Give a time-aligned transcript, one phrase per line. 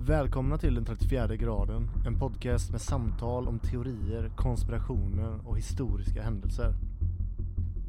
[0.00, 6.74] Välkomna till den 34 graden, en podcast med samtal om teorier, konspirationer och historiska händelser.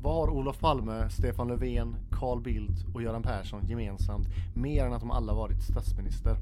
[0.01, 4.99] Vad har Olof Palme, Stefan Löfven, Carl Bildt och Göran Persson gemensamt mer än att
[4.99, 6.37] de alla varit statsminister?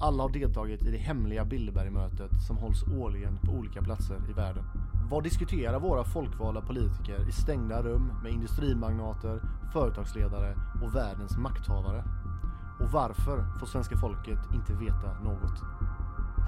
[0.00, 4.64] Alla har deltagit i det hemliga Bilderbergmötet som hålls årligen på olika platser i världen.
[5.10, 9.40] Vad diskuterar våra folkvalda politiker i stängda rum med industrimagnater,
[9.72, 12.04] företagsledare och världens makthavare?
[12.80, 15.62] Och varför får svenska folket inte veta något?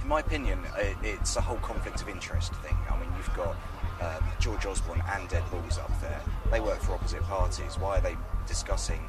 [0.03, 0.59] In my opinion,
[1.03, 2.77] it's a whole conflict of interest thing.
[2.89, 3.57] I mean, you've got
[4.01, 6.21] um, George Osborne and Ed Balls up there.
[6.51, 7.79] They work for opposite parties.
[7.79, 9.03] Why are they discussing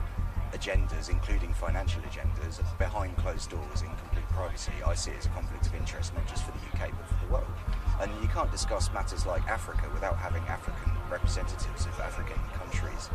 [0.51, 4.73] agendas, including financial agendas, behind closed doors in complete privacy?
[4.85, 7.25] I see it as a conflict of interest, not just for the UK, but for
[7.25, 7.55] the world.
[8.01, 13.09] And you can't discuss matters like Africa without having African representatives of African countries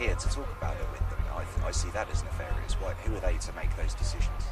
[0.00, 1.19] here to talk about it with them.
[1.40, 2.74] I, I see that as nefarious.
[2.74, 4.44] Why, who are they to make those decisions?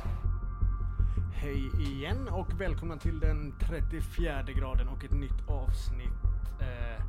[1.35, 6.23] Hej igen och välkomna till den 34 graden och ett nytt avsnitt.
[6.61, 7.03] Eh,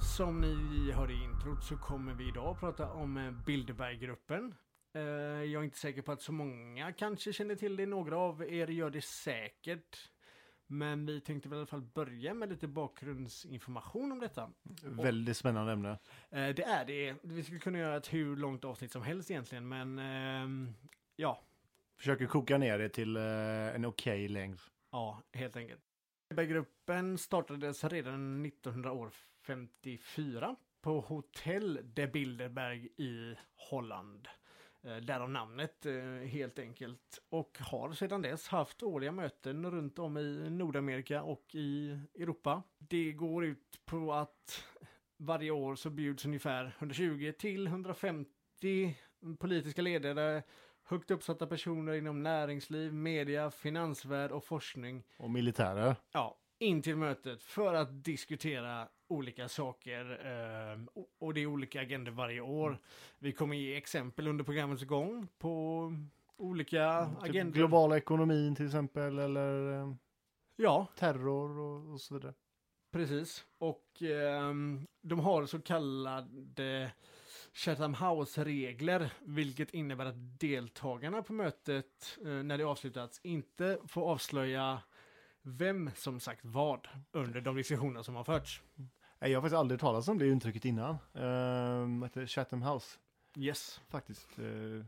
[0.00, 4.54] som ni hörde i introt så kommer vi idag prata om eh, Bilderberggruppen.
[4.94, 8.42] Eh, jag är inte säker på att så många kanske känner till det, några av
[8.42, 10.10] er gör det säkert.
[10.66, 14.50] Men vi tänkte väl i alla fall börja med lite bakgrundsinformation om detta.
[14.82, 15.98] Väldigt spännande ämne.
[16.30, 17.14] Eh, det är det.
[17.22, 20.74] Vi skulle kunna göra ett hur långt avsnitt som helst egentligen, men ehm,
[21.16, 21.42] ja,
[21.96, 24.58] Försöker koka ner det till eh, en okej längd.
[24.90, 25.82] Ja, helt enkelt.
[26.28, 33.36] Bilderberggruppen startades redan 1954 på Hotel de Bilderberg i
[33.70, 34.28] Holland.
[34.86, 35.94] Eh, Därav namnet eh,
[36.28, 37.22] helt enkelt.
[37.28, 42.62] Och har sedan dess haft årliga möten runt om i Nordamerika och i Europa.
[42.78, 44.64] Det går ut på att
[45.16, 48.96] varje år så bjuds ungefär 120 till 150
[49.38, 50.42] politiska ledare
[50.84, 55.96] högt uppsatta personer inom näringsliv, media, finansvärld och forskning Och militärer.
[56.12, 60.80] ja, in till mötet för att diskutera olika saker eh,
[61.18, 62.78] och- det är olika agendor varje år.
[63.18, 65.92] Vi kommer ge exempel under programmets gång på
[66.36, 67.52] olika Typ agendor.
[67.54, 69.94] globala ekonomin till exempel eller eh,
[70.56, 72.34] Ja, terror och, och så vidare.
[72.92, 73.44] precis.
[73.58, 76.92] Och ehm, de har så kallade
[77.52, 84.82] Chatham House-regler, vilket innebär att deltagarna på mötet, eh, när det avslutats, inte får avslöja
[85.42, 88.62] vem som sagt vad under de diskussioner som har förts.
[89.18, 90.90] Nej, Jag har faktiskt aldrig talat om det uttrycket innan.
[91.16, 92.98] Uh, heter Chatham House
[93.38, 93.80] Yes.
[93.88, 94.38] faktiskt.
[94.38, 94.84] Eh,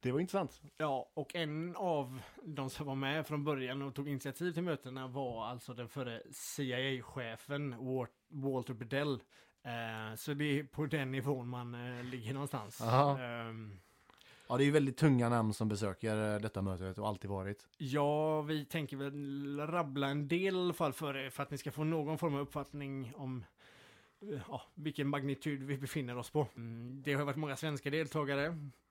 [0.00, 0.62] det var intressant.
[0.76, 5.06] Ja, och en av de som var med från början och tog initiativ till mötena
[5.08, 9.12] var alltså den före CIA-chefen Walt- Walter Bedell.
[9.62, 12.80] Eh, så det är på den nivån man eh, ligger någonstans.
[12.80, 13.80] Ehm,
[14.48, 17.68] Ja, det är ju väldigt tunga namn som besöker detta mötet och alltid varit.
[17.78, 21.58] ja, vi tänker väl rabbla en del i alla fall för er, för att ni
[21.58, 23.44] ska få någon form av uppfattning om
[24.48, 26.46] ja, vilken magnitud vi befinner oss på.
[26.56, 28.44] Mm, det har varit många svenska deltagare.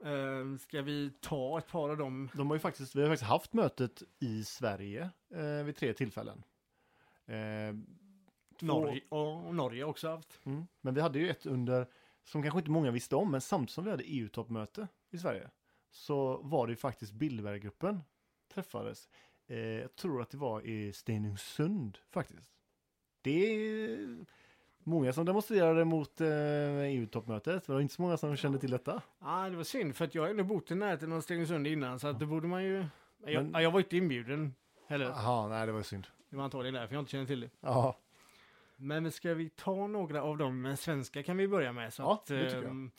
[0.03, 2.29] Eh, ska vi ta ett par av dem?
[2.33, 6.43] De har ju faktiskt, vi har faktiskt haft mötet i Sverige eh, vid tre tillfällen.
[7.25, 7.35] Eh,
[8.59, 10.39] två- Norge, och Norge också haft.
[10.45, 10.67] Mm.
[10.81, 11.88] Men vi hade ju ett under,
[12.23, 15.49] som kanske inte många visste om, men samtidigt som vi hade EU-toppmöte i Sverige,
[15.91, 17.99] så var det ju faktiskt Bilderberggruppen
[18.53, 19.09] träffades.
[19.47, 22.53] Eh, jag tror att det var i Stenungsund faktiskt.
[23.22, 24.25] Det är
[24.85, 26.27] många som demonstrerade mot eh,
[26.79, 29.01] EU-toppmötet, det var inte så många som kände till detta.
[29.21, 32.07] Ja, det var synd för att jag ändå bott i närheten av Stenungsund innan så
[32.07, 32.85] att då borde man ju...
[33.25, 34.53] Jag, Men- ja, jag var inte inbjuden
[34.88, 35.05] heller.
[35.05, 36.07] Jaha, nej det var synd.
[36.29, 37.49] Det var antagligen därför jag inte känner till det.
[37.61, 37.97] Ja,
[38.75, 41.93] Men ska vi ta några av de svenska kan vi börja med.
[41.93, 42.66] Så Ja, att, det tycker jag.
[42.66, 42.91] ehm,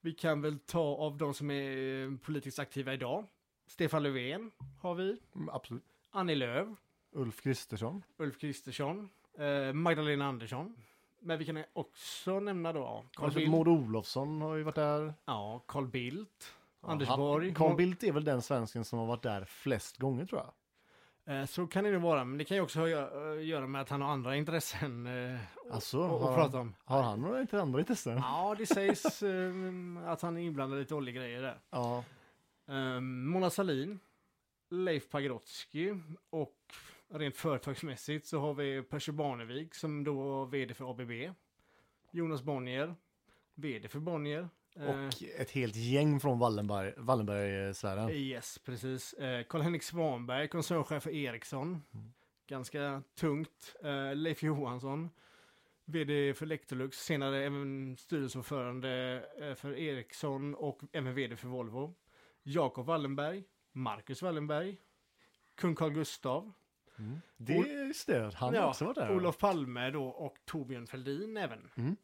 [0.00, 3.26] vi kan väl ta av de som är eh, politiskt aktiva idag.
[3.66, 5.16] Stefan Löfven har vi.
[5.34, 5.84] mm, absolut.
[6.10, 6.68] Annie Lööf.
[7.12, 8.02] Ulf Kristersson.
[8.18, 9.08] Ulf Kristersson.
[9.38, 10.74] Eh, Magdalena Andersson.
[11.22, 13.40] Men vi kan också nämna då Carl Alltså.
[13.40, 15.14] Maud Olofsson har ju varit där.
[15.24, 16.54] Ja, Carl Bildt.
[16.82, 17.54] Ja, Anders Borg.
[17.54, 20.50] Carl Bildt är väl den svensken som har varit där flest gånger tror jag.
[21.40, 23.88] Eh, Så kan det nog vara, men det kan ju också eh, göra med att
[23.88, 25.40] han har andra intressen eh,
[25.72, 26.74] Alltså, att har, prata om.
[26.84, 28.16] har han några inte andra intressen?
[28.16, 29.22] Ja, det sägs
[30.06, 31.58] att han är inblandad i lite oljegrejer där.
[31.70, 32.04] Ja.
[33.00, 34.00] Mona Sahlin,
[34.70, 35.94] Leif Pagrotsky
[36.30, 36.54] och
[37.10, 41.10] rent företagsmässigt så har vi Percy Barnevik som då var vd för ABB.
[42.10, 42.94] Jonas Bonnier,
[43.54, 44.48] vd för Bonnier.
[44.76, 48.10] Eh, Och ett helt gäng från Wallenberg, Wallenbergsfären.
[48.10, 49.12] Yes, precis.
[49.12, 51.82] Eh, Karl-Henrik Svanberg, koncernchef för Ericsson.
[52.46, 53.76] Ganska tungt.
[53.82, 55.10] Eh, Leif Johansson,
[55.84, 61.94] vd för Electrolux, senare även styrelseordförande eh, för Ericsson och även vd för Volvo.
[62.42, 64.76] Jakob Wallenberg, Marcus Wallenberg,
[65.54, 66.52] kung Carl Gustav.
[67.36, 69.16] Det just det, han har också varit där.
[69.16, 71.70] Olof Palme då och Torbjörn Fälldin även.
[71.74, 71.96] Mm.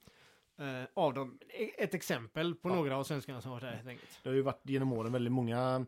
[0.58, 1.38] Eh, av dem,
[1.78, 2.74] ett exempel på Ja.
[2.74, 4.20] några av svenskarna som varit där helt enkelt.
[4.22, 5.86] Det har ju varit genom åren väldigt många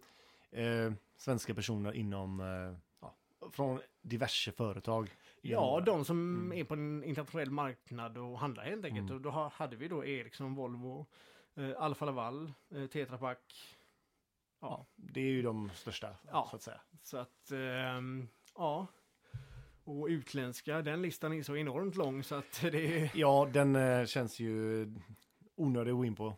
[0.50, 3.14] eh, svenska personer inom, eh, ja,
[3.52, 5.10] från diverse företag.
[5.40, 6.58] Ja, de som Mm.
[6.58, 9.04] är på en internationell marknad och handlar helt enkelt.
[9.04, 9.14] Mm.
[9.16, 11.06] Och då ha- hade vi då Ericsson, Volvo,
[11.56, 13.38] eh, Alfa Laval, eh, Tetra Pak.
[14.60, 16.46] Ja, det är ju de största, Ja.
[16.50, 16.80] så att säga.
[17.02, 18.86] Så att, ehm, ja.
[19.88, 24.04] Och utländska, den listan är så enormt lång så att det är Ja, den eh,
[24.06, 24.86] känns ju
[25.56, 26.34] onödig att gå in på,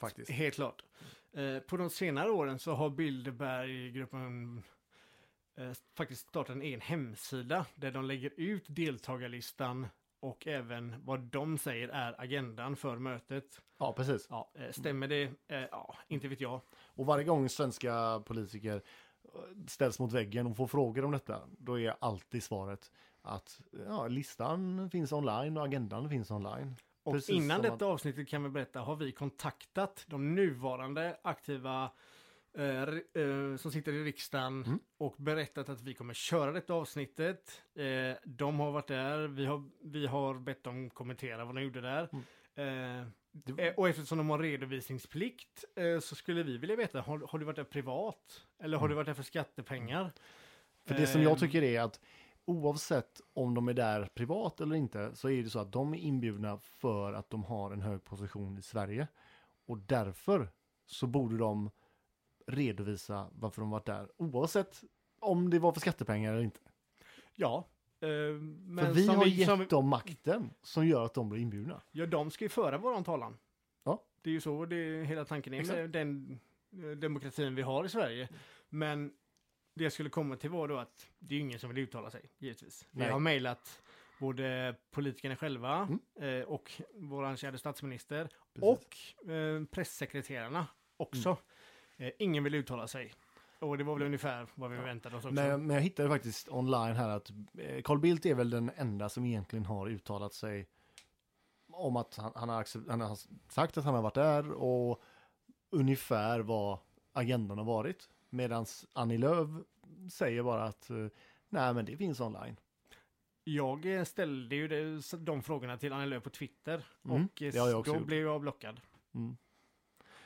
[0.00, 0.30] faktiskt.
[0.30, 0.84] helt klart.
[1.32, 4.62] Eh, på de senare åren så har Bilderberggruppen
[5.56, 9.86] eh, faktiskt startat en egen hemsida där de lägger ut deltagarlistan
[10.20, 13.60] och även vad de säger är agendan för mötet.
[13.78, 14.26] Ja, precis.
[14.30, 15.30] Ja, stämmer det?
[15.70, 16.60] Ja, inte vet jag.
[16.86, 18.82] Och varje gång svenska politiker
[19.66, 22.92] ställs mot väggen och får frågor om detta, då är alltid svaret
[23.22, 26.76] att ja, listan finns online och agendan finns online.
[27.02, 31.90] Och Precis innan detta avsnittet kan vi berätta har vi kontaktat de nuvarande aktiva
[32.58, 32.82] eh,
[33.22, 34.78] eh, som sitter i riksdagen Mm.
[34.98, 37.62] och berättat att vi kommer köra detta avsnittet.
[37.74, 41.80] Eh, de har varit där, vi har, vi har bett dem kommentera vad de gjorde
[41.80, 42.08] där.
[42.54, 43.06] Eh,
[43.36, 47.38] Det, eh, och eftersom de har redovisningsplikt eh, så skulle vi vilja veta, har, har
[47.38, 48.46] du varit där privat?
[48.58, 48.90] Eller har Mm.
[48.90, 50.12] du varit där för skattepengar?
[50.86, 52.00] för det som jag Ehm, tycker är att
[52.44, 55.98] oavsett om de är där privat eller inte så är det så att de är
[55.98, 59.08] inbjudna för att de har en hög position i Sverige.
[59.66, 60.52] Och därför
[60.86, 61.70] så borde de
[62.46, 64.82] redovisa varför de varit där oavsett
[65.20, 66.60] om det var för skattepengar eller inte.
[67.34, 67.68] Ja.
[68.04, 68.34] Eh,
[68.66, 71.40] men för vi har vi- gett som vi- dem makten som gör att de blir
[71.42, 71.80] inbjudna.
[71.92, 73.36] Ja, de ska ju föra våran talan.
[73.84, 74.02] Ja.
[74.22, 76.40] Det är ju så det är hela tanken är med den
[76.72, 78.28] eh, demokratin vi har i Sverige.
[78.68, 79.12] Men
[79.74, 82.30] det jag skulle komma till var då att det är ingen som vill uttala sig,
[82.38, 82.86] givetvis.
[82.90, 83.10] Vi Nej.
[83.10, 83.82] har mejlat
[84.20, 86.40] både politikerna själva Mm.
[86.40, 88.62] eh, och våran kära statsminister Precis.
[89.24, 90.66] och eh, pressekreterarna
[90.96, 91.28] också.
[91.96, 92.08] Mm.
[92.08, 93.12] Eh, ingen vill uttala sig.
[93.64, 95.34] Och det var väl ungefär vad vi väntade oss också.
[95.34, 99.08] Men, men jag hittade faktiskt online här att eh, Carl Bildt är väl den enda
[99.08, 100.68] som egentligen har uttalat sig
[101.72, 103.18] om att han, han, har, accep- han har
[103.52, 105.02] sagt att han har varit där och
[105.70, 106.78] ungefär vad
[107.12, 108.08] agendan har varit.
[108.30, 109.48] Medan Annie Lööf
[110.12, 111.06] säger bara att eh,
[111.48, 112.56] nej men det finns online.
[113.44, 116.86] Jag eh, ställde ju det, de frågorna till Annie Lööf på Twitter.
[117.04, 118.06] Mm, och eh, det har jag också då gjort.
[118.06, 118.80] blev jag blockad.
[119.14, 119.36] Mm.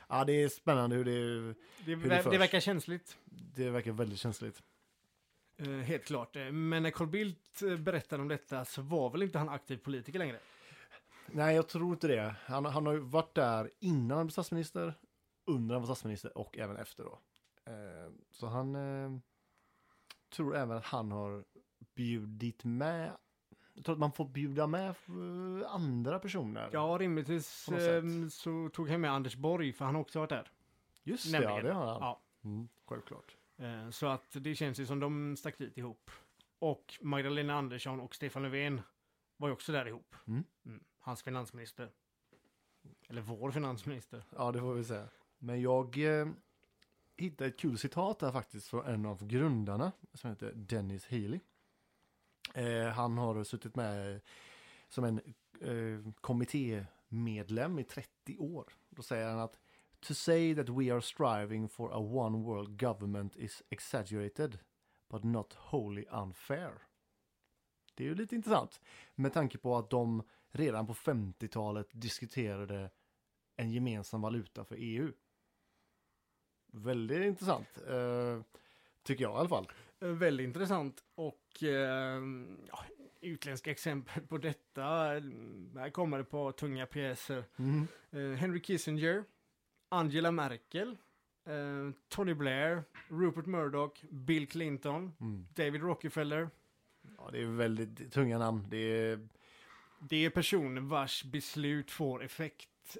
[0.08, 1.55] Ja det är spännande hur det,
[1.87, 2.32] Det, det förs.
[2.32, 3.19] det verkar känsligt.
[3.55, 4.62] det verkar väldigt känsligt.
[5.56, 6.37] Eh, helt klart.
[6.37, 9.76] Eh, Men när Carl Bildt eh, berättade om detta så var väl inte han aktiv
[9.76, 10.38] politiker längre?
[11.26, 12.34] Nej jag tror inte det.
[12.44, 14.94] Han, han har ju varit där innan han blev statsminister,
[15.46, 17.19] under han var statsminister och även efter då.
[17.72, 19.19] Eh, så han eh,
[20.37, 21.44] tror även att han har
[21.94, 23.12] bjudit med
[23.78, 26.70] jag tror att man får bjuda med eh, andra personer.
[26.72, 30.19] Ja, rimligtvis På något eh, så tog han med Anders Borg, för han har också
[30.19, 30.50] varit där.
[31.02, 32.00] Just det, ja, det har han.
[32.00, 32.20] Ja.
[32.44, 33.36] Mm, självklart.
[33.56, 36.10] Eh, Så att det känns ju som de stack dit ihop.
[36.58, 38.80] Och Magdalena Andersson och Stefan Löfven
[39.36, 40.14] var ju också där ihop.
[40.26, 40.44] Mm.
[40.98, 41.90] Hans finansminister.
[43.08, 44.25] Eller vår finansminister.
[44.36, 45.08] Ja, det får vi säga.
[45.38, 46.28] Men jag eh,
[47.16, 51.40] hittade ett kul citat där faktiskt från en av grundarna som heter Dennis Healy.
[52.55, 54.21] Eh, han har suttit med
[54.88, 55.21] som en
[55.61, 58.73] eh, kommittémedlem i 30 år.
[58.90, 59.59] Då säger han att
[60.00, 64.59] To say that we are striving for a one world government is exaggerated
[65.09, 66.73] but not wholly unfair.
[67.95, 68.81] Det är ju lite intressant
[69.14, 72.90] med tanke på att de redan på 50-talet diskuterade
[73.57, 75.12] en gemensam valuta för EU.
[76.73, 78.43] Väldigt intressant, eh,
[79.02, 79.69] tycker jag i alla fall.
[80.00, 82.23] Eh, Väldigt intressant och eh,
[82.69, 82.85] ja,
[83.21, 84.83] utländska exempel på detta.
[85.75, 87.45] Här kommer det på tunga pjäser.
[88.11, 89.25] Eh, Henry Kissinger,
[89.88, 90.97] Angela Merkel,
[91.45, 95.47] eh, Tony Blair, Rupert Murdoch, Bill Clinton, Mm.
[95.55, 96.50] David Rockefeller.
[97.19, 98.67] Ja, det är väldigt tunga namn.
[98.71, 99.28] Det är,
[100.00, 102.97] Det är personer vars beslut får effekt.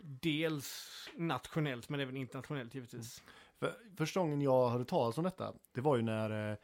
[0.00, 3.22] Dels nationellt men även internationellt givetvis.
[3.58, 6.58] För, första gången jag hörde talas om detta, det var ju när eh,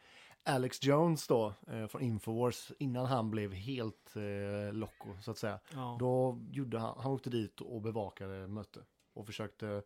[0.45, 5.59] Alex Jones då, eh, från Infowars, innan han blev helt eh, loco så att säga.
[5.73, 5.97] Ja.
[5.99, 8.79] Då gjorde han, han åkte dit och bevakade möte
[9.13, 9.83] och försökte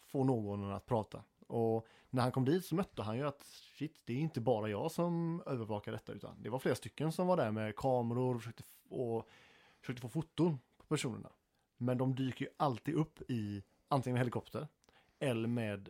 [0.00, 1.24] få någon att prata.
[1.46, 3.42] Och när han kom dit så mötte han ju att
[3.78, 7.26] shit, det är inte bara jag som övervakar detta utan det var flera stycken som
[7.26, 9.28] var där med kameror och försökte, och
[9.80, 11.32] försökte få foton på personerna.
[11.76, 14.68] Men de dyker ju alltid upp i antingen med helikopter
[15.18, 15.88] eller med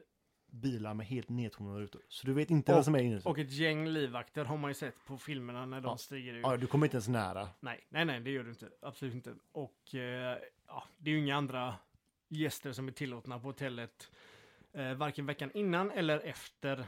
[0.51, 2.03] bilar med helt nedtonade rutor.
[2.09, 3.29] Så du vet inte Och- vad som är inuti.
[3.29, 5.97] Och ett gäng livvakter har man ju sett på filmerna när de Ja.
[5.97, 6.41] stiger ut.
[6.43, 7.49] Ja, du kommer inte ens nära.
[7.61, 8.69] Nej, nej, nej, det gör du inte.
[8.83, 9.35] Absolut inte.
[9.53, 11.75] Och eh, ja, det är ju inga andra
[12.29, 14.11] gäster som är tillåtna på hotellet.
[14.73, 16.79] Eh, varken veckan innan eller efter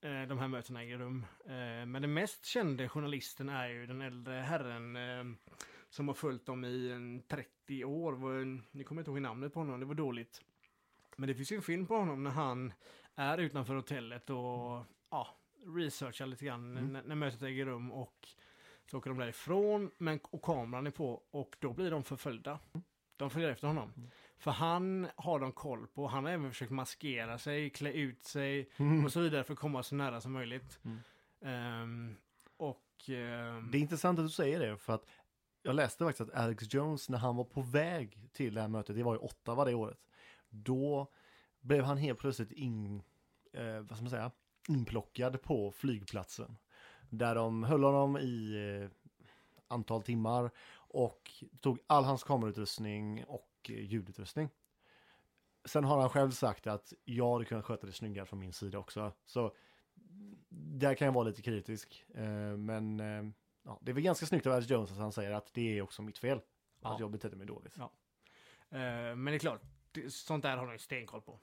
[0.00, 1.26] eh, de här mötena äger rum.
[1.44, 1.50] Eh,
[1.86, 5.36] men den mest kände journalisten är ju den äldre herren eh,
[5.90, 8.14] som har följt dem i en 30 år.
[8.76, 10.40] Ni kommer inte ihåg namnet på honom, det var dåligt.
[11.16, 12.72] Men det finns ju en film på honom när han
[13.16, 15.28] är utanför hotellet och ja,
[15.76, 16.92] researchar lite grann Mm.
[16.92, 18.28] när, när mötet äger rum och
[18.90, 22.58] så åker de därifrån men, och kameran är på och då blir de förföljda.
[23.16, 23.92] De följer efter honom.
[23.96, 24.10] Mm.
[24.38, 26.06] För han har de koll på.
[26.06, 29.04] Han har även försökt maskera sig, klä ut sig Mm.
[29.04, 30.80] och så vidare för att komma så nära som möjligt.
[31.40, 32.16] Ehm,
[32.56, 32.84] och...
[33.08, 35.06] ehm, Det är intressant att du säger det för att
[35.62, 38.96] jag läste faktiskt att Alex Jones när han var på väg till det här mötet,
[38.96, 39.98] det var i Ottawa det året,
[40.48, 41.06] då
[41.62, 43.02] blev han helt plötsligt in,
[43.52, 44.30] eh, vad ska man säga,
[44.68, 46.56] inplockad på flygplatsen.
[47.10, 48.90] Där de höll honom i eh,
[49.68, 54.48] antal timmar och tog all hans kamerautrustning och eh, ljudutrustning.
[55.64, 58.78] Sen har han själv sagt att jag hade kunnat sköta det snyggare från min sida
[58.78, 59.12] också.
[59.26, 59.54] Så
[60.48, 62.04] där kan jag vara lite kritisk.
[62.14, 65.30] Eh, men eh, ja, det är väl ganska snyggt av Alex Jones att han säger
[65.30, 66.40] att det är också mitt fel.
[66.80, 66.94] Ja.
[66.94, 67.76] Att jag betedde mig dåligt.
[67.78, 67.92] Ja.
[68.70, 69.62] eh, men det är klart,
[70.08, 71.40] sånt där har de ju stenkoll på.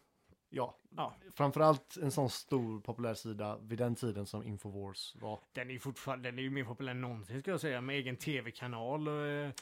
[0.52, 1.16] Ja, Ja.
[1.36, 5.40] framförallt en sån stor populär sida vid den tiden som Infowars var.
[5.54, 7.96] Den är ju fortfarande, den är ju mer populär än någonsin ska jag säga, med
[7.96, 9.08] egen tv-kanal.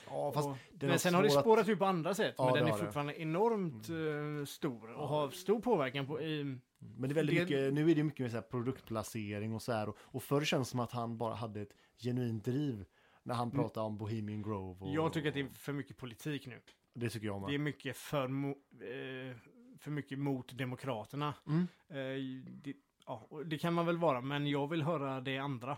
[0.10, 2.36] Ja, fast och, men sen har det svår att- spårat ut på andra sätt.
[2.38, 2.84] Ja, men den är har det.
[2.86, 6.44] fortfarande enormt eh, stor och har stor påverkan på i,
[6.80, 9.72] Men det är väldigt Det- mycket, nu är det mycket mer så produktplacering och så
[9.72, 9.90] här.
[9.90, 12.86] Och, och förr känns det som att han bara hade ett genuint driv
[13.24, 13.60] när han Mm.
[13.64, 14.86] pratade om Bohemian Grove.
[14.86, 16.62] Och, Jag tycker att det är för mycket politik nu.
[16.94, 17.50] Det tycker jag med.
[17.50, 19.36] Det är mycket för, eh,
[19.80, 21.34] för mycket mot demokraterna.
[21.48, 21.68] Mm.
[21.90, 22.74] Eh, det,
[23.06, 25.78] ja, det kan man väl vara, men jag vill höra det andra.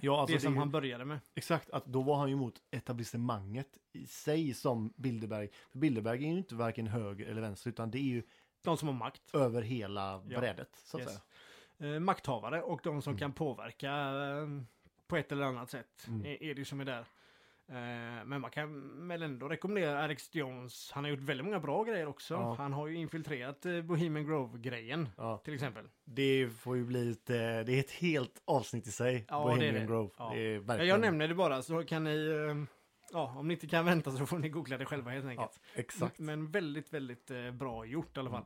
[0.00, 1.20] Ja, alltså det som han började med.
[1.34, 5.48] Exakt, att då var han ju emot etablissemanget i sig som Bilderberg.
[5.70, 8.22] För Bilderberg är ju inte varken höger eller vänster utan det är ju
[8.62, 9.34] De som har makt.
[9.34, 10.38] över hela Ja.
[10.40, 11.20] brädet så att Yes.
[11.78, 11.94] säga.
[11.94, 13.18] Eh, makthavare och de som Mm.
[13.18, 14.46] kan påverka eh,
[15.06, 16.26] på ett eller annat sätt Mm.
[16.26, 17.04] är, är det som är där.
[17.70, 20.90] Eh, men man kan väl ändå rekommendera Alex Jones.
[20.92, 22.34] Han har gjort väldigt många bra grejer också.
[22.34, 22.54] Ja.
[22.58, 25.88] Han har ju infiltrerat eh, Bohemian Grove-grejen Ja, till exempel.
[26.04, 29.24] det får ju bli ett, eh, det är ett helt avsnitt i sig.
[29.28, 29.86] Ja, Bohemian det det.
[29.86, 30.10] Grove.
[30.18, 30.30] Ja.
[30.34, 30.88] Det Ja, verkligen...
[30.88, 32.64] jag nämner det bara så kan ni, eh,
[33.12, 35.60] ja om ni inte kan vänta så får ni googla det själva helt Ja, enkelt.
[35.74, 36.18] exakt.
[36.18, 38.44] Men väldigt, väldigt bra gjort i alla fall.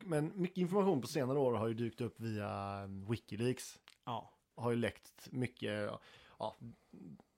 [0.00, 3.80] Men mycket information på senare år har ju dykt upp via Wikileaks.
[4.04, 4.30] Ja.
[4.56, 5.90] Har ju läckt mycket,
[6.38, 6.56] ja,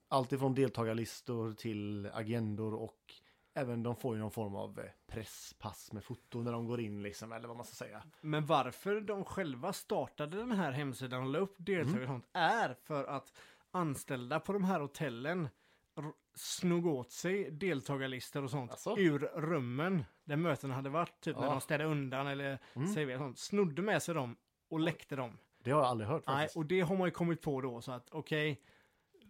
[0.07, 3.13] allt ifrån deltagarlistor till agendor och
[3.53, 7.03] även de får ju någon form av eh, presspass med foto när de går in
[7.03, 8.03] liksom, eller vad man ska säga.
[8.21, 12.73] Men varför de själva startade den här hemsidan och la upp deltagare och sånt är
[12.83, 13.33] för att
[13.71, 15.49] anställda på de här hotellen
[16.35, 18.97] snog åt sig deltagarlistor och sånt Asså?
[18.99, 21.21] ur rummen där mötena hade varit.
[21.21, 21.51] Typ när Ja.
[21.51, 22.87] de städade undan eller Mm.
[22.87, 23.39] serverade sånt.
[23.39, 24.35] Snodde med sig dem
[24.69, 25.37] och läckte dem.
[25.63, 26.57] Det har jag aldrig hört Nej, faktiskt.
[26.57, 28.61] och det har man ju kommit på då så att okej,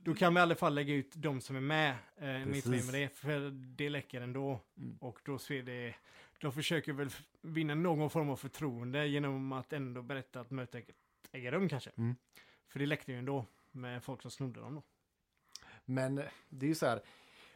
[0.08, 1.96] då kan vi i alla fall lägga ut de som är med.
[2.18, 4.60] Eh, mitt med det, för det läcker ändå.
[4.78, 4.98] Mm.
[4.98, 5.96] Och då ser det,
[6.42, 7.10] de försöker väl
[7.42, 10.90] vinna någon form av förtroende genom att ändå berätta att mötet
[11.32, 11.92] äger rum kanske.
[11.98, 12.16] Mm.
[12.68, 14.84] För det läckte ju ändå med folk som snodde dem då.
[15.86, 17.02] Men eh, det är ju så här,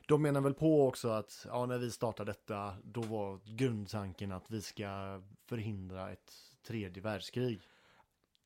[0.07, 4.51] de menar väl på också att ja, när vi startade detta, då var grundtanken att
[4.51, 7.61] vi ska förhindra ett tredje världskrig.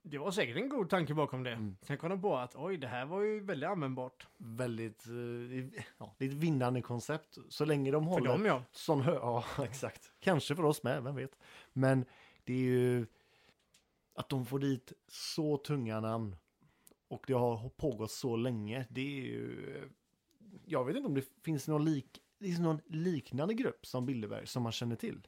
[0.08, 1.52] Det var säkert en god tanke bakom det.
[1.52, 1.78] Mm.
[1.82, 4.28] Sen kom de på att oj, det här var ju väldigt användbart.
[4.38, 7.38] Väldigt, eh, ja, det är ett vinnande koncept.
[7.50, 8.64] Så länge de För håller dem ja.
[8.72, 9.14] sån hö...
[9.14, 10.12] Ja, exakt.
[10.20, 11.40] Kanske för oss med, vem vet.
[11.74, 12.06] Men
[12.44, 13.06] det är ju
[14.16, 16.36] att de får dit så tunga namn
[17.08, 18.86] och det har pågått så länge.
[18.90, 19.90] Det är ju...
[20.66, 22.20] Jag vet inte om det finns någon, lik...
[22.40, 25.28] det finns någon liknande grupp som Bilderberg som man känner till.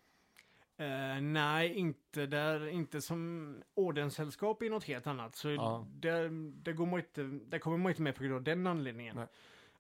[0.80, 5.36] Eh, nej, inte där, inte som ordenssällskap är något helt annat.
[5.36, 5.88] Så Ja.
[5.90, 6.30] där,
[6.64, 9.20] där, går man inte, där kommer man inte med på grund av den anledningen.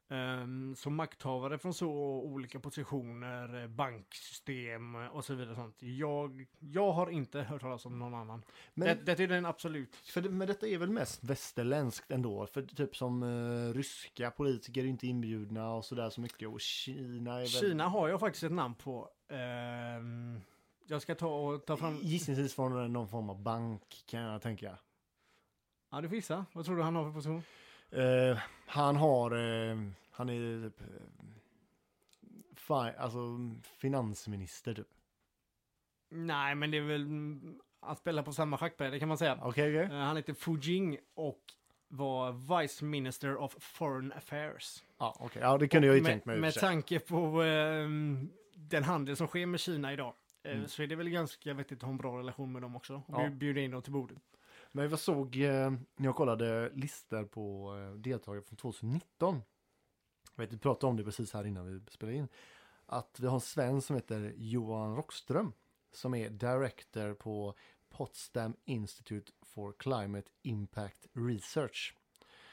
[0.10, 1.90] Um, som makthavare från så
[2.24, 5.56] olika positioner, eh, banksystem och så vidare.
[5.56, 5.76] Sånt.
[5.80, 8.44] Jag, jag har inte hört talas om någon annan.
[8.74, 9.96] Men, det, det är den absolut.
[9.96, 12.48] för men detta är väl mest västerländskt ändå.
[12.48, 16.50] För typ som eh, ryska politiker är inte inbjudna och sådär så mycket.
[16.50, 17.48] Och Kina är väl...
[17.48, 19.10] Kina har jag faktiskt ett namn på.
[19.30, 20.42] Ehm,
[20.88, 22.00] jag ska ta och ta fram...
[22.02, 24.78] Gissningsvis från någon form av bank kan jag tänka.
[25.92, 26.46] Ja, du får gissa.
[26.54, 27.44] Vad tror du han har för position?
[27.90, 29.78] Eh, han har, eh,
[30.12, 30.88] han är typ, eh,
[32.56, 33.20] fi, alltså
[33.64, 34.88] finansminister typ.
[36.10, 39.40] Nej, men det är väl mm, han spelar på samma schackbräde kan man säga.
[39.42, 39.78] Okej.
[39.78, 41.42] Eh, han heter Fu Jing och
[41.88, 44.84] var Vice Minister of Foreign Affairs.
[44.98, 45.42] Ja, okej.
[45.42, 46.36] Ja, det kunde jag ju med, tänkt mig.
[46.36, 50.14] och Med tanke på ehm, den handel som sker med Kina idag.
[50.48, 50.68] Eh, Mm.
[50.68, 52.96] Så är det väl ganska vettigt att ha en bra relation med dem också.
[52.96, 53.24] Och Ja.
[53.24, 53.30] ja.
[53.30, 54.18] bjuda in dem till bordet.
[54.72, 59.42] Men jag såg eh, när jag kollade listor på eh, deltagare från 2019.
[60.36, 62.28] Jag vet, vi pratade om det precis här innan vi spelade in.
[62.86, 65.54] Att vi har en svensk som heter Johan Rockström.
[65.92, 67.54] Som är director på
[67.90, 71.96] Potsdam Institute for Climate Impact Research.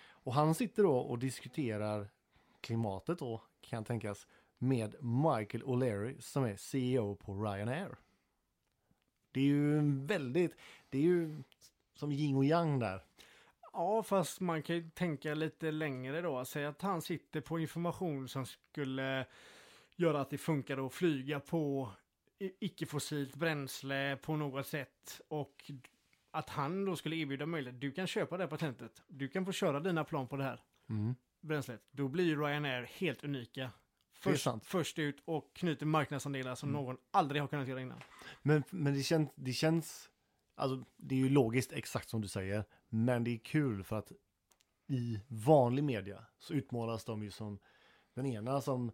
[0.08, 2.08] Och han sitter då och diskuterar
[2.60, 4.26] klimatet då, kan tänkas,
[4.58, 7.96] med Michael O'Leary som är CEO på Ryanair.
[9.32, 10.56] Det är ju väldigt,
[10.88, 11.42] det är ju
[11.94, 13.00] som yin och yang där.
[13.72, 16.44] Ja, fast man kan ju tänka lite längre då.
[16.44, 19.26] Säg att han sitter på information som skulle
[19.96, 21.90] göra att det funkar att flyga på
[22.38, 25.20] icke-fossilt bränsle på något sätt.
[25.28, 25.70] Och
[26.30, 27.80] att han då skulle erbjuda möjlighet.
[27.80, 29.02] Du kan köpa det här patentet.
[29.08, 31.14] Du kan få köra dina plan på det här Mm.
[31.40, 31.82] bränslet.
[31.90, 33.70] Då blir Ryanair helt unika.
[34.24, 38.00] Först, först ut och knyter marknadsandelar som någon aldrig har kunnat göra innan.
[38.42, 40.10] Men, men det, känns, det känns,
[40.54, 44.12] alltså det är ju logiskt exakt som du säger, men det är kul för att
[44.88, 47.58] i vanlig media så utmålas de ju som
[48.14, 48.92] den ena som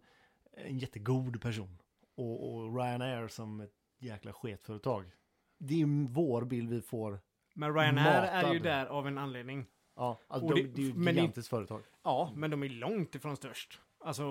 [0.51, 1.77] en jättegod person
[2.15, 5.11] och, och Ryanair som ett jäkla sketföretag.
[5.57, 7.19] Det är ju vår bild vi får.
[7.53, 8.63] Men Ryanair är ju Matad.
[8.63, 9.65] där av en anledning.
[9.95, 11.81] Ja, alltså de, det- det, är ju ett gigantiskt företag.
[12.03, 13.79] Ja, men de är långt ifrån störst.
[13.99, 14.23] Alltså,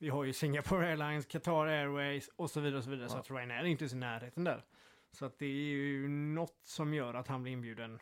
[0.00, 3.08] vi har ju Singapore Airlines, Qatar Airways och så vidare och så vidare.
[3.08, 3.20] Så Ja.
[3.20, 4.64] att Ryanair är inte i närheten där.
[5.12, 7.98] Så att det är ju något som gör att han blir inbjuden.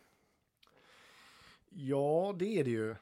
[1.70, 2.96] Ja, det är det ju.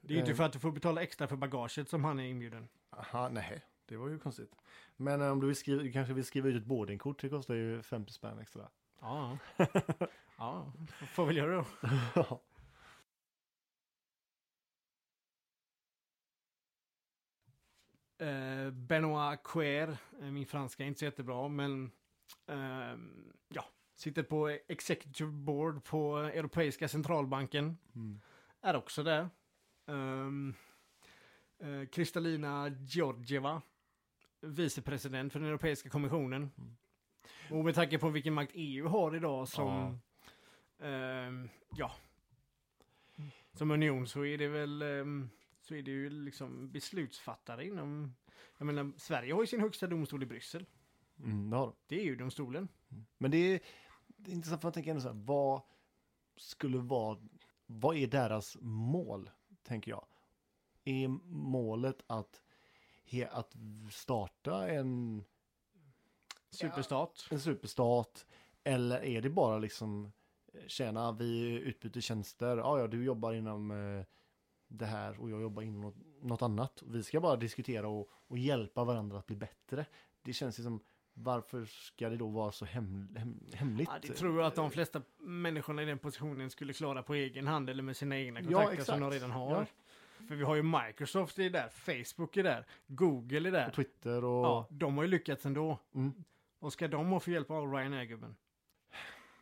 [0.00, 0.36] Det är ju inte Eh.
[0.36, 2.68] för att du får betala extra för bagaget som han är inbjuden.
[2.90, 4.52] Aha, nej, det var ju konstigt.
[4.96, 7.54] Men eh, om du, vill skriva, du kanske vill skriva ut ett boardingkort, det kostar
[7.54, 8.68] ju 50 spänn extra.
[9.00, 9.38] Ja,
[10.38, 10.72] ja,
[11.14, 11.64] får väl göra det
[12.14, 12.40] då.
[18.22, 21.90] Eh, Benoit Quer, eh, min franska är inte så jättebra, men
[22.46, 23.64] ehm, ja,
[23.96, 27.78] sitter på Executive Board på Europeiska centralbanken.
[27.94, 28.20] Mm.
[28.60, 29.28] Är också där.
[29.86, 30.54] Um,
[31.64, 33.62] uh, Kristalina Georgieva,
[34.40, 36.50] vicepresident för den Europeiska kommissionen.
[36.58, 36.76] Mm.
[37.58, 39.98] Och med tanke på vilken makt EU har idag som,
[40.78, 41.92] ehm, ja,
[43.52, 45.30] som union så är det väl, ehm,
[45.62, 48.14] så är det ju liksom beslutsfattare inom,
[48.58, 50.66] jag menar, Sverige har ju sin högsta domstol i Bryssel.
[51.18, 51.74] Mm, det har de.
[51.86, 52.68] Det är ju domstolen.
[53.18, 53.60] Men det är,
[54.06, 55.62] det är intressant för att tänka ändå så här, vad
[56.36, 57.18] skulle vara,
[57.66, 59.30] vad är deras mål,
[59.62, 60.06] tänker jag?
[60.84, 62.42] Är målet att,
[63.30, 63.56] att
[63.90, 65.24] starta en,
[66.50, 67.28] Superstat.
[67.30, 68.26] en superstat
[68.64, 70.12] eller är det bara liksom,
[70.52, 74.04] eh, tjäna, vi utbyter tjänster, ja ja, du jobbar inom eh,
[74.72, 76.82] det här och jag jobbar inom något, annat.
[76.86, 79.86] Vi ska bara diskutera och, och hjälpa varandra att bli bättre.
[80.22, 80.80] Det känns ju som,
[81.14, 83.88] varför ska det då vara så hem, hem, hemligt?
[83.92, 87.46] Ja, det tror jag att de flesta människorna i den positionen skulle klara på egen
[87.46, 89.50] hand eller med sina egna Ja, kontakter som de redan har.
[89.50, 89.66] Ja.
[90.28, 93.68] För vi har ju Microsoft är där, Facebook är där, Google är där.
[93.68, 94.46] Och Twitter och...
[94.46, 95.78] Ja, de har ju lyckats ändå.
[95.94, 96.24] Mm.
[96.58, 98.36] Och ska de ha för hjälp av Ryanair-gubben?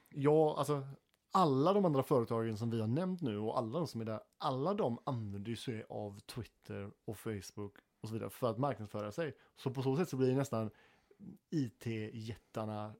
[0.08, 0.86] Ja, alltså
[1.30, 4.20] alla de andra företagen som vi har nämnt nu och alla de som är där,
[4.38, 9.36] alla de använder sig av Twitter och Facebook och så vidare för att marknadsföra sig.
[9.56, 10.70] Så på så sätt så blir nästan
[11.50, 12.94] IT-jättarna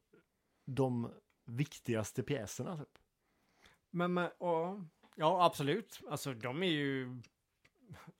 [0.64, 1.12] de
[1.44, 2.76] viktigaste pjäserna.
[2.76, 2.98] Typ.
[3.90, 4.84] Men, men ja,
[5.16, 6.00] ja, absolut.
[6.10, 7.22] Alltså de är ju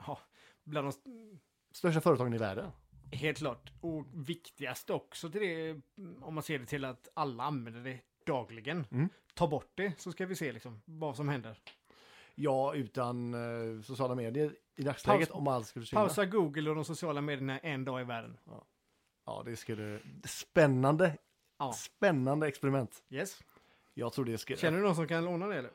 [0.06, 0.18] ja,
[0.64, 0.92] bland de
[1.72, 2.70] Största företagen i världen.
[3.12, 3.72] Helt klart.
[3.80, 5.80] Och viktigast också till det,
[6.20, 8.87] om man ser det till att alla använder det dagligen.
[8.90, 9.09] Mm.
[9.35, 11.59] Ta bort det så ska vi se liksom vad som händer.
[12.35, 16.00] Ja, utan eh, sociala medier i dagsläget Paus- om allt skulle försvinna.
[16.04, 18.37] Pausa Google och de sociala medierna en dag i världen.
[19.26, 20.00] Ja, det skulle...
[20.24, 21.16] Spännande,
[21.59, 21.72] Ja.
[21.72, 23.02] spännande experiment.
[23.11, 23.40] Yes.
[23.94, 24.59] Jag tror det skulle...
[24.59, 25.70] Känner du någon som kan låna det eller?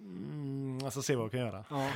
[0.00, 1.64] Mm, alltså se vad jag kan göra.
[1.70, 1.90] Ja.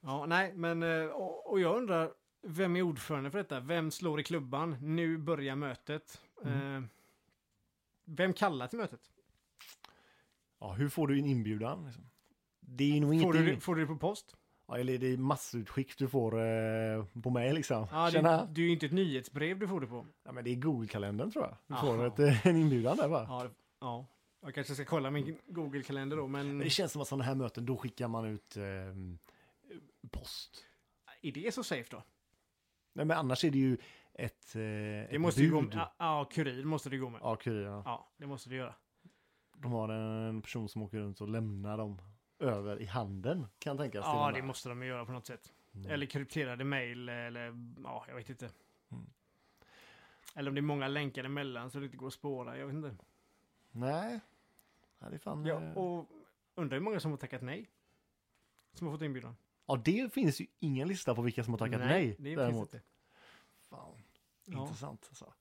[0.00, 2.10] ja, nej, men eh, och, och jag undrar,
[2.42, 3.60] vem är ordförande för detta?
[3.60, 4.76] Vem slår i klubban?
[4.80, 6.20] Nu börjar mötet.
[6.44, 6.76] Mm.
[6.76, 6.82] Eh,
[8.06, 9.00] vem kallar till mötet?
[10.60, 11.84] Ja, hur får du en inbjudan?
[11.86, 12.04] Liksom?
[12.60, 13.44] Det är nog Får ingenting.
[13.44, 14.36] du, det- får du det på post?
[14.68, 17.86] Ja, eller det är massutskick du får eh, på mig liksom.
[17.90, 18.46] Ja, det, Tjena.
[18.46, 20.06] det är ju inte ett nyhetsbrev du får det på.
[20.24, 21.56] Ja, men det är Google-kalendern tror jag.
[21.66, 21.86] Du Aha.
[21.86, 23.26] får ett, eh, en inbjudan där va?
[23.28, 24.06] Ja, det- ja.
[24.42, 27.34] Jag kanske ska kolla min Google-kalender då, men Men det känns som att sådana här
[27.34, 28.62] möten, då skickar man ut eh,
[30.10, 30.64] post.
[31.22, 32.02] är det så safe då?
[32.92, 33.76] Nej, men annars är det ju
[34.18, 35.68] ett, eh, Det ett måste ju gå bud.
[35.68, 37.20] med, ja, ja, kurir måste det gå med.
[37.22, 37.30] Ja.
[37.30, 37.64] Ja, kurir.
[37.64, 38.08] Ja.
[38.16, 38.74] det måste det göra.
[39.56, 42.00] de har en person som åker runt och lämnar dem
[42.38, 43.46] över i handen.
[43.58, 44.04] Kan tänkas.
[44.04, 45.52] Ja, det måste de göra på något sätt.
[45.74, 45.90] Mm.
[45.90, 48.50] Eller krypterade mejl eller ja, jag vet inte.
[48.90, 49.06] Mm.
[50.34, 52.58] Eller om det är många länkar emellan så det inte går att spåra.
[52.58, 52.96] Jag vet inte.
[53.70, 54.20] Nej.
[54.98, 55.44] Ja, det fan...
[55.46, 56.10] Ja, eh, och
[56.54, 57.70] undrar hur många som har tackat nej.
[58.72, 59.36] Som har fått inbjudan.
[59.66, 62.16] ja, det finns ju ingen lista på vilka som har tackat nej.
[62.18, 62.70] det däremot.
[62.70, 62.86] finns inte.
[63.70, 63.94] Fan,
[64.46, 64.62] Ja.
[64.62, 65.32] intressant alltså.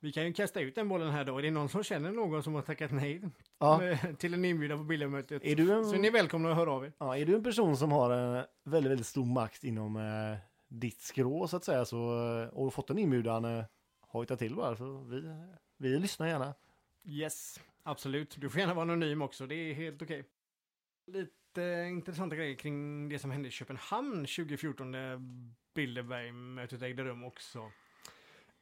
[0.00, 1.38] Vi kan ju kasta ut den bollen här då.
[1.38, 3.22] Är det någon som känner någon som har tackat nej
[3.58, 3.80] Ja.
[4.18, 5.44] till en inbjudan på bildermötet?
[5.44, 6.92] Är du en- Så är ni välkomna att höra av er.
[6.98, 10.38] Ja, är du en person som har en väldigt, väldigt stor makt inom eh,
[10.68, 13.64] ditt skrå så att säga så, eh, och fått en inbjudan, eh,
[14.00, 14.76] hojta till bara.
[14.76, 15.22] Så vi,
[15.76, 16.54] vi lyssnar gärna.
[17.04, 18.36] Yes, absolut.
[18.40, 19.46] Du får gärna vara anonym också.
[19.46, 20.24] Det är helt okej.
[21.06, 25.16] Lite intressanta grejer kring det som hände i Köpenhamn 2014 när
[25.74, 27.70] Bilderberg-mötet ägde rum också.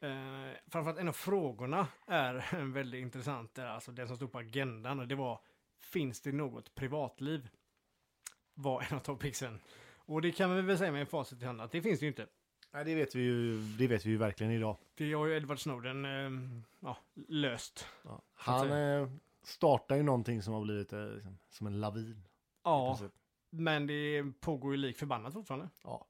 [0.00, 5.00] Eh, framförallt en av frågorna är väldigt intressant, där, alltså den som stod på agendan
[5.00, 5.40] och det var
[5.84, 7.48] Finns det något privatliv?
[8.54, 9.60] Var en av topicsen.
[9.96, 12.08] Och det kan vi väl säga med facit i hand att det finns det ju
[12.08, 12.26] inte.
[12.72, 14.76] Nej, det vet vi ju, det vet vi ju verkligen idag.
[14.94, 16.96] Det har ju Edward Snowden eh, ja,
[17.28, 17.86] löst.
[18.02, 18.22] Ja.
[18.34, 19.08] Han eh,
[19.42, 22.24] startar ju någonting som har blivit eh, liksom, som en lavin.
[22.64, 22.98] Ja,
[23.50, 25.68] men det pågår ju lik förbannat fortfarande.
[25.82, 26.06] ja.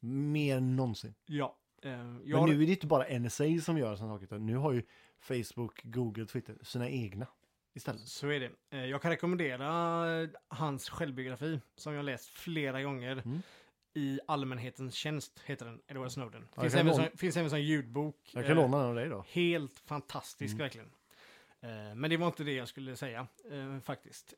[0.00, 1.14] Mer än någonsin.
[1.26, 1.56] Ja.
[1.82, 1.90] Eh,
[2.24, 4.72] jag Men nu är det inte bara NSA som gör sådana saker, utan nu har
[4.72, 4.82] ju
[5.20, 7.26] Facebook, Google, Twitter sina egna
[7.74, 8.00] istället.
[8.00, 8.50] Så är det.
[8.70, 9.68] Eh, Jag kan rekommendera
[10.48, 13.12] hans självbiografi som jag läst flera gånger.
[13.12, 13.42] Mm.
[13.94, 16.48] I allmänhetens tjänst heter den, Edward Snowden.
[16.60, 18.30] Finns, även som, finns även som ljudbok.
[18.34, 19.24] Jag kan Eh, låna den av dig då.
[19.28, 20.62] Helt fantastisk Mm.
[20.62, 20.90] verkligen.
[21.60, 24.34] Eh, Men det var inte det jag skulle säga eh, faktiskt.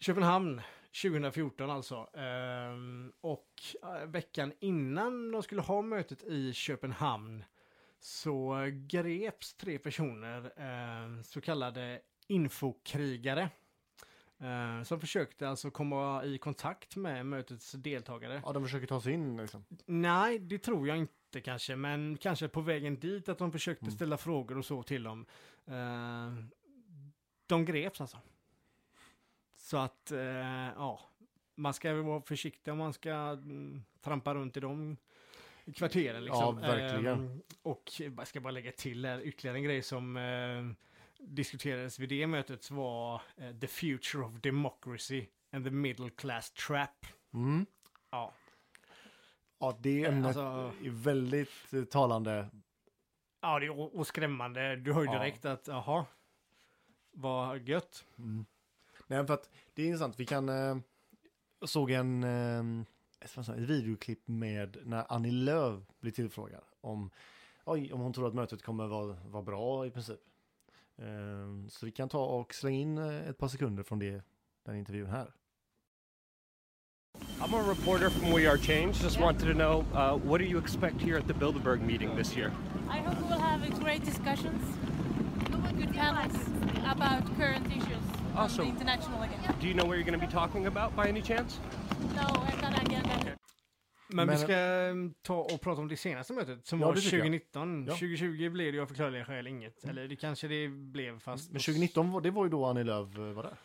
[0.00, 0.60] Ehm, Köpenhamn
[1.02, 2.08] 2014 alltså.
[2.14, 3.46] Ehm, Och
[3.82, 7.44] eh, veckan innan de skulle ha mötet i Köpenhamn
[8.00, 13.50] så greps tre personer, eh, så kallade infokrigare.
[14.38, 18.42] eh, Som försökte alltså komma i kontakt med mötets deltagare.
[18.44, 19.64] Ja, de försöker ta sig in liksom.
[19.86, 23.94] Nej, det tror jag inte kanske, men kanske på vägen dit att de försökte Mm.
[23.94, 25.26] ställa frågor och så till dem.
[27.46, 28.18] De greps alltså.
[29.70, 30.18] Så att, eh,
[30.76, 31.00] ja,
[31.54, 34.96] man ska väl vara försiktig om man ska mm, trampa runt i de
[35.74, 36.58] kvarteren liksom.
[36.62, 37.24] Ja, verkligen.
[37.30, 40.70] Eh, och jag ska bara lägga till här, ytterligare en grej som eh,
[41.18, 47.06] diskuterades vid det mötet var eh, the future of democracy and the middle class trap.
[47.34, 47.66] Mm.
[48.10, 48.32] Ja,
[49.58, 52.48] Ja, det ämnet Alltså- är väldigt talande.
[53.40, 54.76] Ja, det är och, skrämmande.
[54.76, 55.12] Du hör ju Ja.
[55.12, 56.06] direkt att, jaha,
[57.12, 58.04] vad gött.
[58.18, 58.44] Mm.
[59.10, 60.20] Nej, för att det är intressant.
[60.20, 60.48] Vi kan...
[60.48, 60.76] Eh,
[61.62, 62.24] såg en...
[62.24, 62.84] Eh,
[63.20, 67.10] ett videoklipp med när Annie Lööf blir tillfrågad om,
[67.64, 70.20] oj, om hon tror att mötet kommer vara, vara bra i princip.
[70.96, 74.22] Eh, så vi kan ta och slänga in eh, ett par sekunder från det,
[74.64, 75.32] den intervjun här.
[77.40, 79.02] I'm a reporter from We Are Change.
[79.02, 79.26] Just Yeah.
[79.26, 82.52] wanted to know uh, what do you expect here at the Bilderberg meeting this year?
[82.88, 84.62] I hope we will have a great discussions,
[85.78, 86.36] good panels
[86.84, 88.64] about current issues Awesome.
[88.64, 89.54] the international agenda.
[89.60, 91.60] Do you know what you're going to be talking about by any chance?
[92.16, 93.08] No, I've got agenda.
[94.12, 94.56] Men, Men- vi ska
[94.90, 97.24] um, ta och prata om det senaste mötet som Ja, var det tycker jag.
[97.26, 97.84] 2019.
[97.86, 97.92] Ja.
[97.94, 99.84] 2020 blev det ju av förklarliga skäl inget.
[99.84, 101.50] Eller det kanske det blev fast...
[101.50, 103.56] Men 2019, var- det var ju då Annie Lööf eh, var där.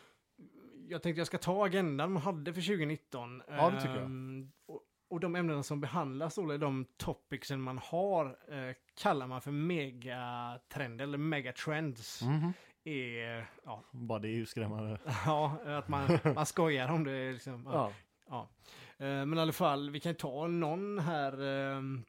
[0.88, 3.42] Jag tänkte jag ska ta agendan man hade för 2019.
[3.48, 4.02] Ja, det tycker jag.
[4.04, 9.40] Ehm, Och, och de ämnena som behandlas, eller de topicsen man har, eh, kallar man
[9.42, 12.22] för megatrender eller megatrends.
[12.22, 12.52] Mhm.
[12.86, 14.98] Är, ja, Bara det är ju skrämmande.
[15.26, 17.32] ja, att man, man skojar om det.
[17.32, 17.68] Liksom.
[17.72, 17.92] Ja.
[18.28, 18.48] Ja.
[18.98, 21.40] Eh, men i alla fall, vi kan ta någon här.
[21.42, 22.04] ehm,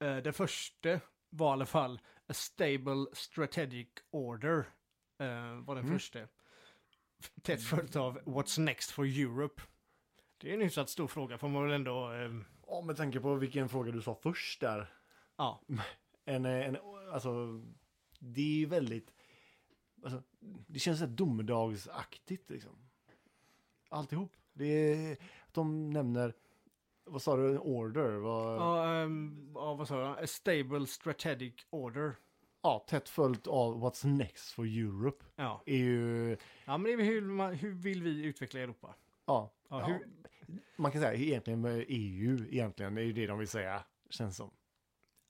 [0.00, 4.58] eh, det första var i alla fall A Stable Strategic Order.
[5.18, 5.98] eh, var den Mm.
[5.98, 6.18] första.
[7.42, 9.62] Tätt följt av What's Next for Europe.
[10.38, 12.10] Det är en hyfsat stor fråga får man väl ändå...
[12.66, 14.94] ja, med tanke på vilken fråga du sa först där.
[15.36, 15.62] ja,
[16.24, 16.76] En, eh, en,
[17.12, 17.60] alltså,
[18.18, 19.12] det är ju väldigt,
[20.02, 20.22] alltså,
[20.66, 22.78] det känns så domedagsaktigt liksom.
[23.88, 24.36] Alltihop.
[24.52, 25.12] Det är,
[25.46, 26.34] att de nämner,
[27.04, 28.10] vad sa du, order?
[28.10, 28.86] Vad, ja.
[28.86, 30.24] ja, ehm, ja, vad sa jag?
[30.24, 32.16] A Stable Strategic Order.
[32.86, 35.24] tätt följt av What's next for Europe.
[35.36, 38.94] Ja, Är ju, ja men det är hur, man, hur vill vi utveckla Europa?
[39.26, 40.08] ja, Ja, ja, hur,
[40.76, 44.50] man kan säga egentligen med EU, egentligen, är ju det de vill säga, känns som.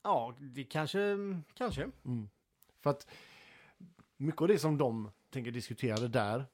[0.03, 1.17] ja det kanske,
[1.53, 1.91] kanske.
[2.05, 2.29] Mm.
[2.81, 3.07] För att
[4.23, 6.45] mycket av det som de tänker diskutera det där,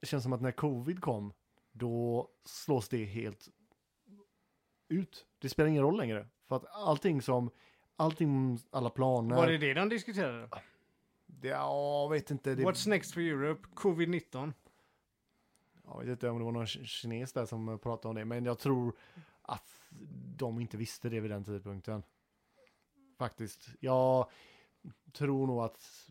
[0.00, 1.32] det känns som att när covid kom,
[1.72, 3.48] då slås det helt
[4.88, 5.26] ut.
[5.38, 6.26] Det spelar ingen roll längre.
[6.46, 7.50] För att allting som,
[7.96, 9.36] allting, alla planer.
[9.36, 10.48] Var det det de diskuterade?
[11.26, 12.54] Det, ja, jag vet inte.
[12.54, 13.68] Det, What's next for Europe?
[13.74, 14.52] Covid-19.
[15.84, 18.44] Jag vet inte om det var någon ki- kines där som pratade om det, men
[18.44, 18.96] jag tror
[19.42, 19.90] att
[20.36, 22.02] de inte visste det vid den tidpunkten.
[23.18, 23.68] Faktiskt.
[23.80, 24.30] Jag
[25.12, 26.10] tror nog att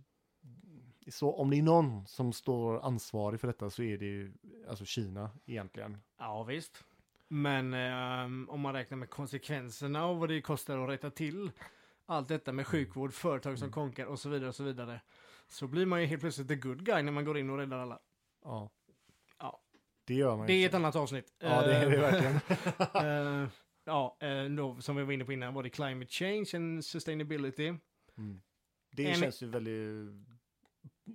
[1.12, 4.34] så om det är någon som står ansvarig för detta så är det ju
[4.70, 5.98] alltså Kina egentligen.
[6.18, 6.84] Ja, visst.
[7.28, 11.52] Men ehm, om man räknar med konsekvenserna och vad det kostar att rätta till
[12.06, 15.02] allt detta med sjukvård, företag som konkar och så vidare och så vidare.
[15.48, 17.78] Så blir man ju helt plötsligt the good guy när man går in och räddar
[17.78, 18.00] alla.
[18.44, 18.70] Ja.
[19.40, 19.62] Ja.
[20.06, 20.66] Det gör man Det är ju.
[20.66, 21.34] ett annat avsnitt.
[21.40, 22.36] Ja, det är det verkligen.
[23.44, 23.50] eh,
[23.86, 27.68] ja, eh, då, som vi var inne på innan var det climate change and sustainability.
[28.18, 28.42] Mm.
[28.92, 30.28] Det En- känns ju väldigt,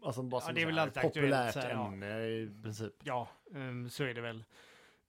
[0.02, 1.87] alltså bara Ja, det är väl alltid aktuellt, populärt så här, ja.
[1.87, 2.92] ämne i princip.
[3.05, 4.44] Ja, ehm, så är det väl.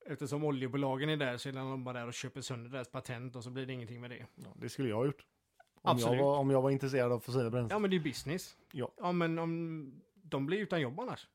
[0.05, 3.43] Eftersom oljebolagen är där så är de bara där och köper sönder deras patent och
[3.43, 4.25] så blir det ingenting med det.
[4.35, 5.25] Ja, det skulle jag ha gjort.
[5.57, 6.21] Om jag, Absolut.
[6.21, 7.75] var, om jag var intresserad av fossila bränslen.
[7.75, 8.57] Ja, men det är business.
[8.71, 8.91] Ja.
[8.97, 11.27] Ja, men om de blir utan jobb annars.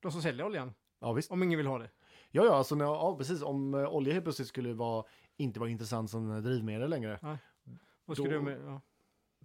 [0.00, 0.74] De som säljer oljan.
[1.00, 1.30] Ja, visst.
[1.30, 1.90] Om ingen vill ha det.
[2.30, 3.42] Ja, ja, alltså när, ja, precis.
[3.42, 5.04] Om eh, olja helt plötsligt skulle vara,
[5.36, 7.18] inte vara intressant som drivmedel längre,
[8.04, 8.60] Vad ska Då- du med?
[8.66, 8.80] Ja.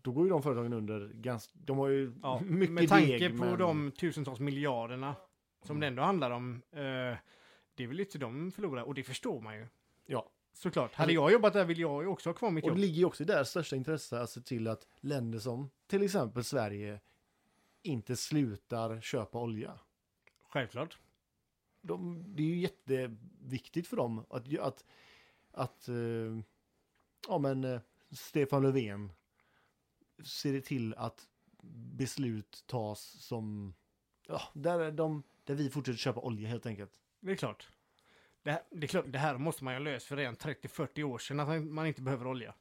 [0.04, 3.38] Då går ju de företagen under ganska, de har ju Ja, mycket med tanke deg,
[3.40, 5.16] på men- de tusentals miljarderna
[5.64, 6.62] som det ändå handlar om.
[6.72, 6.80] Eh,
[7.76, 9.68] det är väl inte de förlorar och det förstår man ju.
[10.06, 10.30] Ja.
[10.56, 10.94] Såklart.
[10.94, 12.78] Hade jag jobbat där vill jag ju också ha kvar mitt Och jobb.
[12.78, 16.04] det ligger ju också i deras största intresse att se till att länder som till
[16.04, 17.00] exempel Sverige
[17.82, 19.80] inte slutar köpa olja.
[20.50, 20.98] Självklart.
[21.82, 24.86] De, det är ju jätteviktigt för dem att, att,
[25.52, 25.96] att eh,
[27.28, 27.80] ja men eh,
[28.12, 29.12] Stefan Löfven
[30.24, 31.28] ser till att
[31.98, 33.74] beslut tas som,
[34.28, 36.92] ja, där, de, där vi fortsätter köpa olja helt enkelt.
[37.20, 37.68] Det är klart.
[38.44, 41.04] Det, här- det är klart, det här måste man ju ha löst för redan 30-40
[41.04, 42.54] år sedan att man inte behöver olja.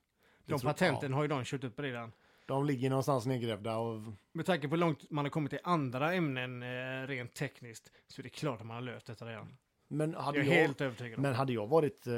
[0.45, 2.13] De tror- patenten har ju de kört upp redan.
[2.47, 4.01] De ligger någonstans nedgrävda och
[4.33, 8.21] Med tanke på hur långt man har kommit i andra ämnen eh, rent tekniskt så
[8.21, 9.57] är det klart att man har löst detta redan.
[9.89, 11.23] men hade Jag är jag, helt övertygad om.
[11.23, 12.13] men hade jag varit eh,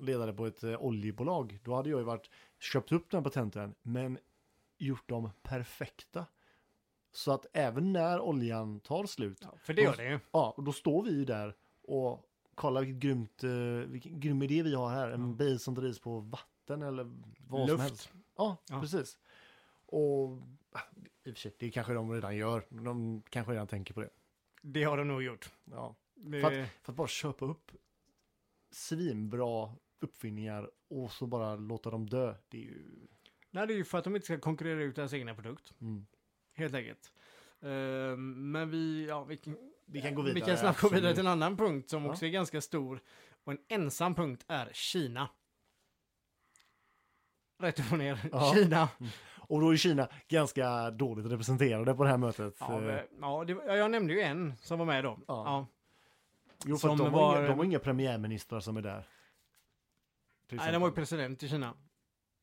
[0.00, 4.18] ledare på ett eh, oljebolag, då hade jag ju varit köpt upp den patenten, men
[4.78, 6.26] gjort dem perfekta.
[7.12, 10.18] Så att även när oljan tar slut, Ja, för det gör det ju.
[10.30, 13.50] ja, och då står vi ju där och kollar vilket grymt, eh,
[13.90, 15.10] vilken grym idé vi har här.
[15.10, 15.34] En Ja.
[15.36, 17.04] bil som drivs på vatten eller
[17.48, 17.82] vad som Luft.
[17.88, 18.10] helst.
[18.36, 18.80] Ja, Ja.
[18.80, 19.18] precis.
[19.86, 20.28] Och
[20.72, 20.80] ah,
[21.24, 22.66] i och för sig, det kanske de redan gör.
[22.68, 24.10] De kanske redan tänker på det.
[24.62, 25.50] Det har de nog gjort.
[25.64, 25.94] Ja.
[26.14, 27.70] Det, För För att bara köpa upp
[28.70, 32.34] svinbra uppfinningar och så bara låta dem dö.
[32.48, 33.06] Det är ju...
[33.50, 35.72] Nej, det är ju för att de inte ska konkurrera ut deras egna produkt.
[35.80, 36.06] Mm.
[36.54, 37.12] Helt enkelt.
[37.62, 39.38] Eh, men vi, ja, vi,
[39.86, 40.50] Vi kan gå vi vidare.
[40.50, 42.10] kan snabbt gå vidare till en annan punkt som Ja.
[42.10, 43.00] också är ganska stor.
[43.44, 45.28] Och en ensam punkt är Kina.
[47.58, 48.28] Rätt upp och ner.
[48.32, 48.52] Ja.
[48.54, 48.88] Kina.
[49.48, 52.56] Och då är Kina ganska dåligt representerade på det här mötet.
[52.60, 55.18] Ja, men- ja, det, ja, jag nämnde ju en som var med då.
[55.28, 55.44] Ja.
[55.44, 55.66] Ja.
[56.64, 59.08] jo, för de, har var- inga, de har inga premiärministrar som är där.
[60.50, 61.74] Nej, den var ju president i Kina.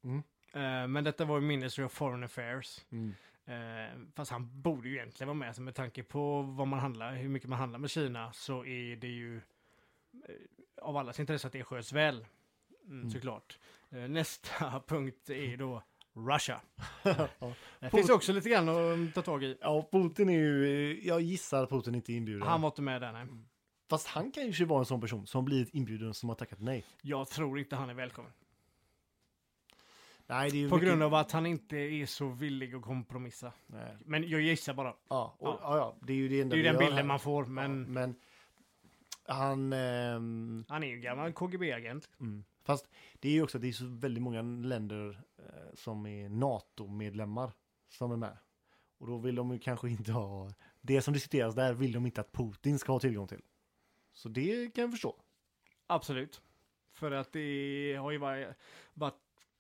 [0.03, 0.23] Mm.
[0.53, 2.85] Eh, men detta var ju Ministry of Foreign Affairs.
[2.91, 3.13] Mm.
[3.45, 7.15] Eh, fast han borde ju egentligen vara med, så med tanke på vad man handlar,
[7.15, 10.35] hur mycket man handlar med Kina, så är det ju eh,
[10.81, 12.15] av allas intresse att det sköts väl.
[12.15, 13.09] Mm, Mm.
[13.11, 13.59] Såklart.
[13.89, 16.61] Nästa punkt är då Russia.
[17.03, 17.53] ja.
[17.79, 19.57] Det finns också lite grann att ta tag i.
[19.61, 22.47] ja, Putin är ju, jag gissar att Putin inte är inbjuden.
[22.47, 23.25] Han var inte med där, nej.
[23.89, 26.85] Fast han kan ju vara en sån person som blivit inbjuden som har tackat nej.
[27.01, 28.31] Jag tror inte han är välkommen.
[30.27, 32.81] Nej, det är ju På mycket- grund av att han inte är så villig att
[32.81, 33.53] kompromissa.
[33.67, 33.97] Nej.
[34.05, 34.93] Men jag gissar bara.
[35.09, 35.77] Ja, och, Ja.
[35.77, 35.95] ja.
[36.01, 37.03] Det är ju det enda Det är den bilden här.
[37.03, 38.15] man får, men Ja, men
[39.25, 39.73] han...
[39.73, 42.09] ehm, han är ju gammal KGB-agent.
[42.19, 42.43] mm.
[42.65, 47.51] Fast det är ju också det är så väldigt många länder eh, som är NATO-medlemmar
[47.89, 48.37] som är med.
[48.97, 50.49] Och då vill de ju kanske inte ha...
[50.81, 53.41] Det som diskuteras där vill de inte att Putin ska ha tillgång till.
[54.13, 55.15] Så det kan jag förstå.
[55.87, 56.41] Absolut.
[56.93, 58.47] För att det har ju varit,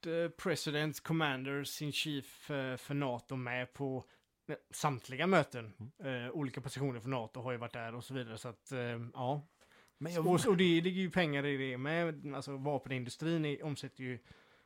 [0.05, 4.03] eh, presidents, commanders, in chief eh, för NATO med på
[4.47, 5.73] eh, samtliga möten.
[6.03, 6.31] Mm.
[6.31, 8.37] Olika positioner för NATO har ju varit där och så vidare.
[8.37, 8.71] Så att,
[9.13, 9.41] ja.
[9.97, 12.33] Men jag, Och, och det ligger ju pengar i det med.
[12.35, 14.19] Alltså vapenindustrin är, omsätter ju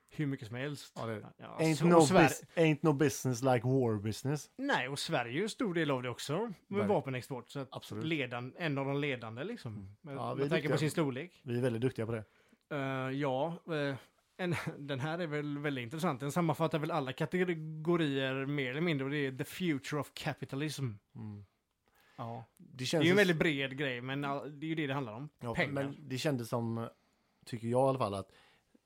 [0.10, 0.94] hur mycket som helst.
[0.96, 4.50] Ja, det- Ja, ain't, no Sverige, ain't no business like war business.
[4.58, 6.34] nej, och Sverige är ju en stor del av det också.
[6.38, 6.88] Med Verkligen.
[6.88, 7.50] vapenexport.
[7.50, 8.04] Så att Absolut.
[8.06, 9.96] ledan, en av de ledande liksom.
[10.02, 11.40] Med, Ja, med tanke på sin storlek.
[11.44, 12.24] Vi är väldigt duktiga på det.
[12.70, 13.96] Eh, ja, eh,
[14.38, 16.20] en, den här är väl väldigt intressant.
[16.20, 20.90] Den sammanfattar väl alla kategorier mer eller mindre och det är the future of capitalism.
[21.16, 21.46] Mm.
[22.16, 22.46] Ja.
[22.58, 24.94] Det, Det känns är ju en väldigt bred grej, men det är ju det det
[24.94, 25.30] handlar om.
[25.40, 25.74] Ja, Pengar.
[25.74, 26.90] men det kändes som,
[27.46, 28.32] tycker jag i alla fall, att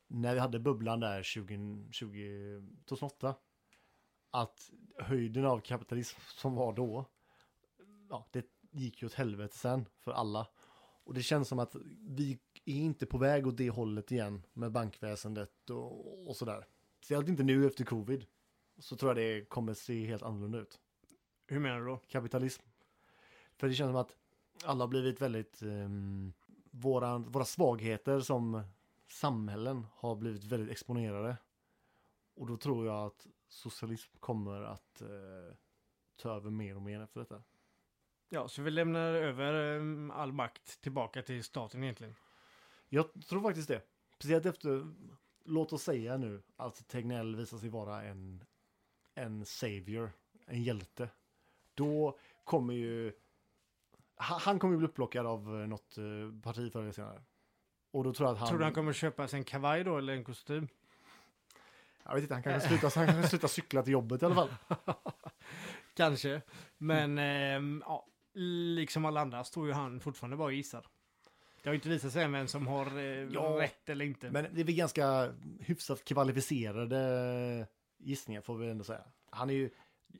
[0.08, 3.36] när vi hade bubblan där 20, 20, 2008,
[4.32, 7.06] att höjden av kapitalism som var då,
[8.10, 10.48] ja, det gick ju åt helvete sen för alla.
[11.04, 14.72] Och det känns som att vi är inte på väg åt det hållet igen med
[14.72, 16.66] bankväsendet och, och sådär.
[16.98, 18.26] Speciellt inte nu efter covid.
[18.78, 20.80] Så tror jag det kommer se helt annorlunda ut.
[21.48, 21.98] Hur menar du då?
[21.98, 22.64] Kapitalism.
[23.58, 24.16] För det känns som att
[24.64, 26.34] alla har blivit väldigt, um,
[26.72, 28.64] våra, våra svagheter som
[29.08, 31.38] samhällen har blivit väldigt exponerade.
[32.36, 35.56] Och då tror jag att socialism kommer att eh,
[36.16, 37.44] ta över mer och mer efter detta.
[38.30, 42.16] Ja, så vi lämnar över um, all makt tillbaka till staten egentligen.
[42.94, 43.82] Jag tror faktiskt det.
[44.16, 44.94] Speciellt efter,
[45.46, 48.44] låt oss säga nu, att Tegnell visar sig vara en,
[49.16, 50.12] en savior,
[50.46, 51.10] en hjälte.
[51.74, 53.14] Då kommer ju,
[54.16, 57.22] han, kommer ju bli upplockad av eh, något eh, parti förr eller senare.
[57.92, 58.48] Och då tror jag att han...
[58.48, 60.68] Tror du han kommer köpa sig en kavaj då eller en kostym?
[62.04, 64.50] Jag vet inte, han kanske slutar, han kanske slutar cykla till jobbet i alla fall.
[65.94, 66.42] Kanske.
[66.78, 70.88] Men ehm, ja, liksom alla andra står ju han fortfarande bara och gissar.
[71.62, 74.32] Det har ju inte visat sig än vem som har eh, Ja, rätt eller inte.
[74.32, 79.04] Men det är väl ganska hyfsat kvalificerade gissningar får vi ändå säga.
[79.30, 79.70] Han är ju,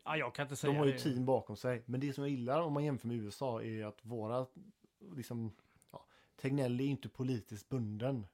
[0.04, 1.00] ja, jag kan inte säga de har ju det.
[1.00, 1.84] team bakom sig.
[1.86, 4.46] Men det som jag gillar om man jämför med USA är att våra,
[5.16, 5.56] liksom,
[5.92, 6.06] ja,
[6.42, 8.28] Tegnell är ju inte politiskt bunden.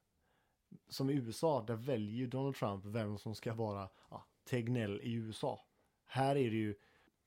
[0.89, 5.13] Som i USA, där väljer ju Donald Trump vem som ska vara ja, Tegnell i
[5.13, 5.65] USA.
[6.05, 6.75] Här är det ju,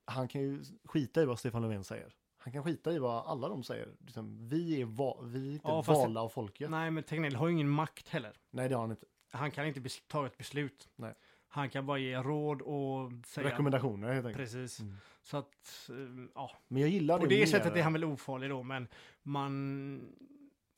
[0.05, 2.15] han kan ju skita i vad Stefan Löfven säger.
[2.43, 3.89] Han kan skita i vad alla de säger.
[4.01, 6.71] Liksom, vi, är va, vi är inte Ja, valda av folket.
[6.71, 6.81] Nej.
[6.81, 8.33] Nej, men Tegnell har ju ingen makt heller.
[8.51, 9.07] det har han inte.
[9.31, 10.89] Han kan inte ta ett beslut.
[10.97, 11.15] Nej.
[11.49, 13.47] Han kan bara ge råd och säga...
[13.51, 14.37] Rekommendationer helt enkelt.
[14.51, 14.81] Precis.
[14.81, 14.97] Mm.
[15.23, 15.97] Så att, eh,
[16.35, 16.51] ja.
[16.69, 17.47] Men jag gillar det På det mer.
[17.47, 18.89] sättet är han väl ofarlig då, men
[19.23, 20.15] man...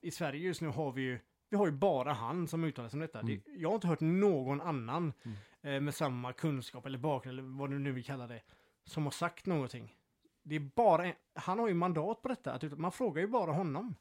[0.01, 1.19] I Sverige just nu har vi ju...
[1.49, 3.21] Vi har ju bara han som uttalar sig om detta.
[3.21, 3.41] Mm.
[3.47, 5.37] Det, jag har inte hört någon annan Mm.
[5.63, 8.43] eh, med samma kunskap eller bakgrund eller vad du nu vill kalla det,
[8.85, 9.95] som har sagt någonting.
[10.43, 12.53] Det är bara en, Han har ju mandat på detta.
[12.53, 13.95] Att, man frågar ju bara honom.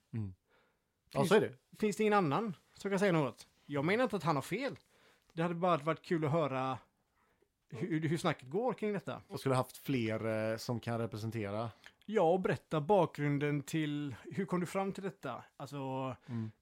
[1.13, 1.53] Ja, så är det.
[1.79, 3.47] Finns det ingen annan som kan säga något?
[3.65, 4.79] Jag menar inte att han har fel.
[5.33, 6.77] Det hade bara varit kul att höra
[7.69, 9.21] hur, hur snacket går kring detta.
[9.27, 11.69] Jag skulle haft fler eh, som kan representera.
[12.05, 15.43] Ja, och berätta bakgrunden till hur kom du fram till detta?
[15.57, 16.15] Alltså,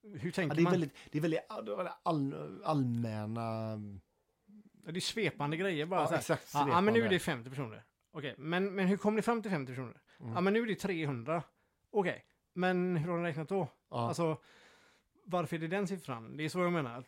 [0.04, 0.72] hur tänker Ja, det, är man?
[0.72, 3.72] väldigt, det är väldigt all, all, allmänna...
[4.86, 6.02] Ja, det är svepande grejer bara.
[6.02, 7.15] Ja, så exakt, Ja, ja, men nu är svepande.
[7.15, 7.84] det 50 personer.
[8.12, 10.02] Okej, men, men hur kom ni fram till 50 personer?
[10.17, 11.43] Ja, men nu är det 300.
[11.91, 13.67] Okej, men hur har ni räknat då?
[13.89, 14.08] Ja.
[14.08, 14.38] Alltså,
[15.26, 16.38] varför är det den siffran?
[16.38, 17.04] Det är så jag menar.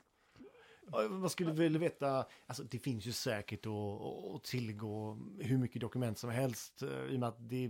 [0.91, 2.25] Ja, Vad skulle du vilja veta?
[2.45, 6.81] Alltså det finns ju säkert att, att tillgå hur mycket dokument som helst.
[6.81, 7.69] eh, I och med att det,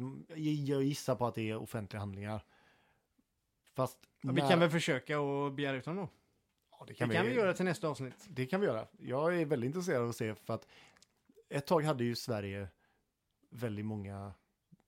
[0.68, 2.46] jag gissar på att det är offentliga handlingar.
[3.76, 4.00] Fast...
[4.22, 6.10] Ja, vi när- kan väl försöka och begära ut dem då?
[6.72, 8.26] Ja, det Det kan vi göra till nästa avsnitt.
[8.30, 8.88] Det kan vi göra.
[9.00, 10.68] Jag är väldigt intresserad av att se för att
[11.50, 12.68] ett tag hade ju Sverige
[13.52, 14.34] väldigt många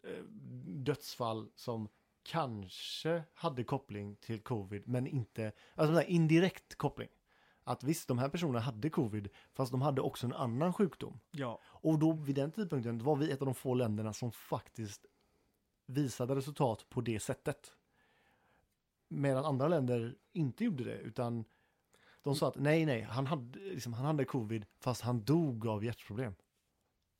[0.03, 0.23] eh,
[0.65, 1.89] dödsfall som
[2.23, 7.09] kanske hade koppling till covid men inte, alltså en indirekt koppling.
[7.63, 11.19] Att visst, de här personerna hade covid fast de hade också en annan sjukdom.
[11.31, 15.05] Ja, Och då vid den tidpunkten var vi ett av de få länderna som faktiskt
[15.85, 17.73] visade resultat på det sättet.
[19.07, 21.45] Medan andra länder inte gjorde det utan
[22.21, 25.85] de sa att nej, nej, han hade, liksom, han hade covid fast han dog av
[25.85, 26.35] hjärtproblem.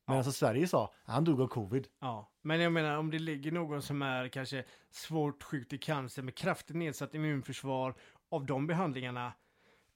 [0.05, 1.87] Medan alltså Sverige sa han dog av covid.
[1.99, 2.29] ja.
[2.45, 6.35] Men jag menar om det ligger någon som är kanske svårt sjuk i cancer med
[6.35, 7.95] kraftigt nedsatt immunförsvar
[8.29, 9.33] av de behandlingarna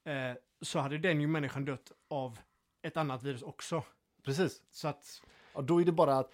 [0.03, 2.39] eh, så hade den ju människan dött av
[2.81, 3.83] ett annat virus också.
[4.23, 4.61] Precis.
[4.71, 5.21] Så att,
[5.53, 6.31] Och då är det bara att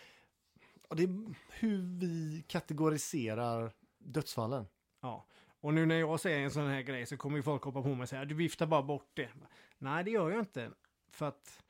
[0.89, 1.09] ja, det är
[1.49, 4.65] hur vi kategoriserar dödsfallen.
[5.01, 5.25] ja.
[5.61, 7.87] Och nu när jag säger en sån här grej så kommer ju folk hoppa på
[7.89, 9.29] mig och säga du viftar bara bort det.
[9.77, 10.71] Nej, det gör jag inte.
[11.11, 11.63] För att,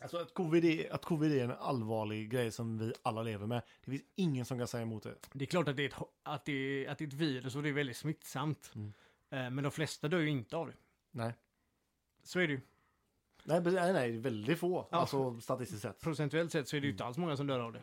[0.00, 3.62] Alltså att covid, är, att covid är en allvarlig grej som vi alla lever med.
[3.84, 5.14] Det finns ingen som kan säga emot det.
[5.32, 7.56] det är klart att det är ett, att det är, att det är ett virus
[7.56, 8.70] och det är väldigt smittsamt.
[8.74, 8.92] Mm.
[9.30, 10.74] Eh, men de flesta dör ju inte av det.
[11.10, 11.32] Nej.
[12.22, 12.60] Så är det ju.
[13.44, 14.88] Nej, nej, nej, väldigt få.
[14.90, 14.98] Ja.
[14.98, 16.00] Alltså statistiskt sett.
[16.00, 17.80] Procentuellt sett så är det ju inte alls många som dör av det.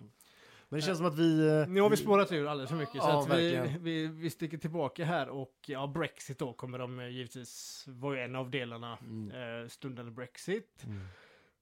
[0.70, 1.48] Men det känns som att vi...
[1.48, 3.02] eh, Nu har vi spårat ur alldeles för mycket.
[3.02, 3.84] Så Ja, att vi, verkligen.
[3.84, 8.36] vi, vi sticker tillbaka här och ja, Brexit då kommer de eh, givetvis vara en
[8.36, 8.92] av delarna.
[8.94, 10.84] Eh, stundande Brexit.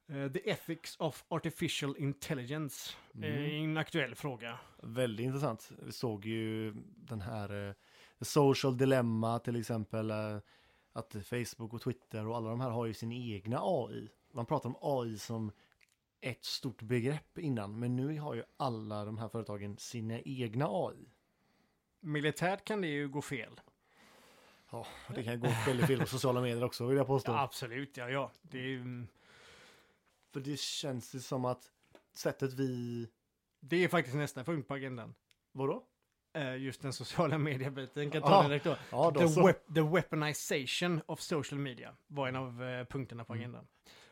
[0.08, 2.93] Eh, the ethics of artificial intelligence.
[3.22, 4.60] Eh, en aktuell fråga.
[4.82, 5.72] Väldigt intressant.
[5.80, 7.74] Vi såg ju den här eh,
[8.22, 10.12] social dilemma till exempel.
[10.12, 10.38] eh,
[10.95, 14.10] att Facebook och Twitter och alla de här har ju sin egna AI.
[14.32, 15.51] Man pratar om AI som
[16.22, 17.80] ett stort begrepp innan.
[17.80, 21.10] Men nu har ju alla de här företagen sina egna AI.
[21.99, 23.62] Militärt kan det ju gå fel.
[24.72, 27.32] Ja, det kan gå väldigt fel på sociala medier också vill jag påstå.
[27.32, 28.32] Ja, absolut, ja, ja.
[28.41, 29.08] Det är, mm,
[30.34, 31.71] För det känns ju som att
[32.13, 33.07] sättet vi...
[33.59, 35.15] Det är faktiskt nästa punkt på agendan.
[35.51, 35.84] Vadå?
[36.34, 38.11] Eh, Just den sociala mediebiten.
[38.11, 38.77] Kan ta den direkt då.
[38.91, 43.34] Ja, då The, wep- the weaponization of social media var en av eh, punkterna på
[43.34, 43.41] Mm.
[43.41, 43.67] agendan.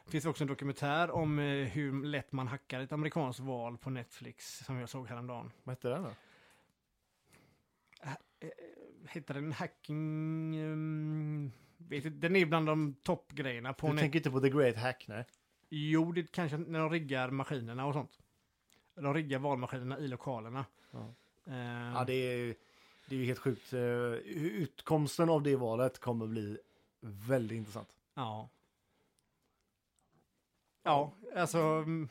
[0.06, 3.90] Det finns också en dokumentär om eh, hur lätt man hackar ett amerikanskt val på
[3.90, 5.52] Netflix som jag såg häromdagen.
[5.64, 6.12] Vad hette den då?
[9.10, 10.60] Heter den hacking?
[10.62, 14.50] Um, vet inte, den är bland de toppgrejerna på Du Net- tänker inte på The
[14.50, 15.26] Great Hack, nej?
[15.74, 18.20] Jo, det kanske när de riggar maskinerna och sånt.
[18.96, 20.66] De riggar valmaskinerna i lokalerna.
[20.92, 21.14] Ja.
[21.48, 22.56] Eh, Ja, det är,
[23.08, 23.74] det är ju helt sjukt.
[23.74, 26.58] Eh, Utkomsten av det valet kommer bli
[27.00, 27.90] väldigt intressant.
[28.14, 28.50] ja.
[30.84, 31.58] Ja, alltså...
[31.58, 32.10] mm,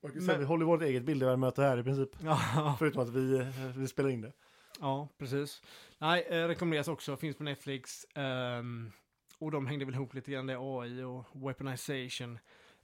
[0.00, 0.38] Men...
[0.38, 2.10] Vi håller vårt eget bildevärmöte här i princip.
[2.24, 3.46] Ja, Förutom att vi,
[3.76, 4.32] vi spelar in det.
[4.80, 5.62] ja precis.
[5.98, 7.16] Nej, eh, rekommenderas också.
[7.16, 8.06] Finns på Netflix.
[8.14, 8.92] ehm,
[9.38, 12.38] och de hängde väl ihop lite grann det AI och weaponization.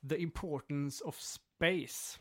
[0.09, 2.19] The importance of space.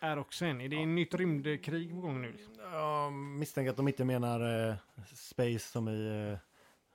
[0.00, 0.58] Är också en.
[0.58, 2.34] Det är ett nytt rymdkrig på gång nu.
[2.72, 4.74] Jag misstänker att de inte menar eh,
[5.14, 6.38] space som i, eh,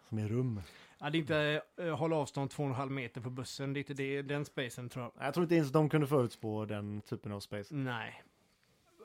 [0.10, 0.62] som i rum.
[1.00, 3.74] Ja, det är inte uh, hålla avstånd 2,5 meter på bussen.
[3.74, 5.28] Det är inte det, den spacen tror jag.
[5.28, 7.76] Jag tror inte ens de kunde förutspå den typen av space.
[7.76, 8.24] Nej.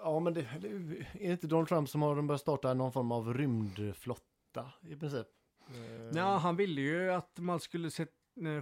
[0.03, 3.13] Ja, men det, det, är det inte Donald Trump som har börjat starta någon form
[3.13, 5.27] av rymdflotta i princip?
[5.69, 8.05] Eh, Ja, han ville ju att man skulle eh,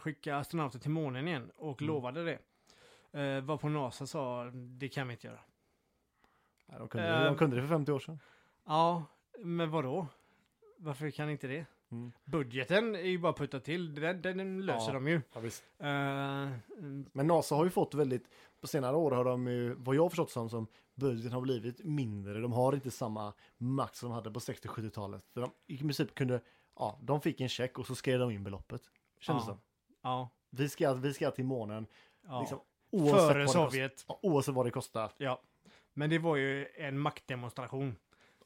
[0.00, 1.94] skicka astronauter till månen igen och Mm.
[1.94, 2.38] lovade det.
[3.38, 5.40] Uh, vad på NASA sa, det kan vi inte göra.
[6.66, 8.18] nej, de, kunde, Eh, de kunde det för 50 år sedan.
[8.64, 9.04] Ja,
[9.38, 10.06] men vad då?
[10.78, 11.66] Varför kan inte det?
[11.90, 12.12] Mm.
[12.24, 14.92] Budgeten är ju bara putta till, den, den löser Ja.
[14.94, 15.20] de ju.
[15.32, 15.40] Ja.
[15.86, 18.28] Eh, mm, Men NASA har ju fått väldigt,
[18.60, 21.84] på senare år har de ju, vad jag har förstått som, som budgeten har blivit
[21.84, 22.40] mindre.
[22.40, 25.24] De har inte samma makt som de hade på 60-70-talet.
[25.34, 26.40] För de i princip kunde,
[26.76, 28.82] ja, de fick en check och så skrev de in beloppet.
[29.20, 29.58] Kändes Ja.
[30.06, 31.86] Ja, Vi ska, vi ska till månen,
[32.28, 32.40] ja.
[32.40, 32.58] liksom,
[33.10, 33.92] Före Sovjet.
[33.92, 35.10] Kostar, ja, oavsett vad det kostar.
[35.16, 35.40] Ja.
[35.92, 37.96] Men det var ju en maktdemonstration.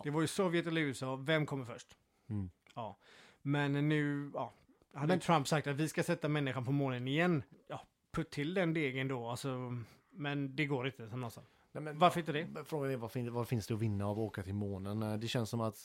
[0.02, 1.96] Det var ju Sovjet eller USA, vem kommer först?
[2.28, 2.50] Mm.
[2.74, 2.96] Ja.
[3.42, 4.52] Men nu, ja.
[4.94, 7.42] Hade Men- Trump sagt att vi ska sätta människan på månen igen.
[7.66, 7.80] Ja,
[8.12, 9.28] putt till den degen då.
[9.28, 9.76] Alltså,
[10.10, 11.40] men det går inte som någon sa.
[11.72, 12.46] Nej, men, Varför inte det?
[12.64, 15.02] Frågan är vad, fin, vad finns det att vinna av att åka till månen?
[15.02, 15.78] Eh, Det känns som att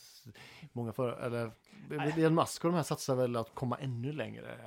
[0.71, 1.51] många för, eller
[2.17, 4.57] Elon Musk och de här satsar väl att komma ännu längre.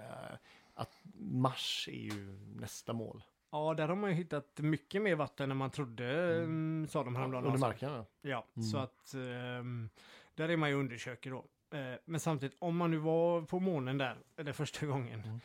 [0.78, 3.22] Att Mars är ju nästa mål.
[3.50, 6.86] Ja, där har man ju hittat mycket mer vatten än man trodde, mm.
[6.90, 7.44] sa de häromdagen.
[7.44, 7.66] Under alltså.
[7.66, 7.90] marken.
[7.92, 8.04] ja.
[8.20, 8.68] Ja, Mm.
[8.68, 9.88] så att ehm,
[10.34, 11.44] där är man ju undersöker då.
[11.78, 15.40] Eh, men samtidigt, om man nu var på månen där, eller första gången,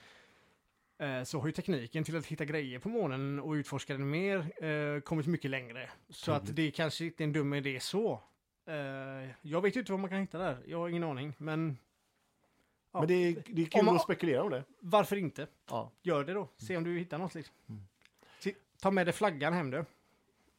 [1.00, 1.20] Mm.
[1.20, 4.64] eh, så har ju tekniken till att hitta grejer på månen och utforska den mer
[4.66, 5.90] eh, kommit mycket längre.
[6.10, 6.50] Så Troligt.
[6.50, 8.22] att det kanske inte är en dum idé så.
[8.66, 8.76] Eh,
[9.42, 11.78] jag vet ju inte vad man kan hitta där, jag har ingen aning, men
[12.94, 13.00] Ja.
[13.00, 14.64] Men det är, det är kul man- att spekulera om det.
[14.80, 15.48] varför inte?
[15.70, 15.92] Ja.
[16.02, 17.56] Gör det då, se om du hittar något liksom.
[17.70, 17.84] Mm.
[18.82, 19.86] Ta med dig flaggan hem du.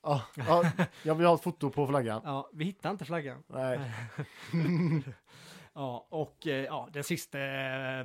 [0.03, 0.70] Ja, ja,
[1.03, 2.20] jag vill ha ett foto på flaggan.
[2.24, 3.43] Ja, vi hittar inte flaggan.
[3.47, 3.80] Nej.
[5.76, 8.05] Ja, och eh, ja, den sista eh,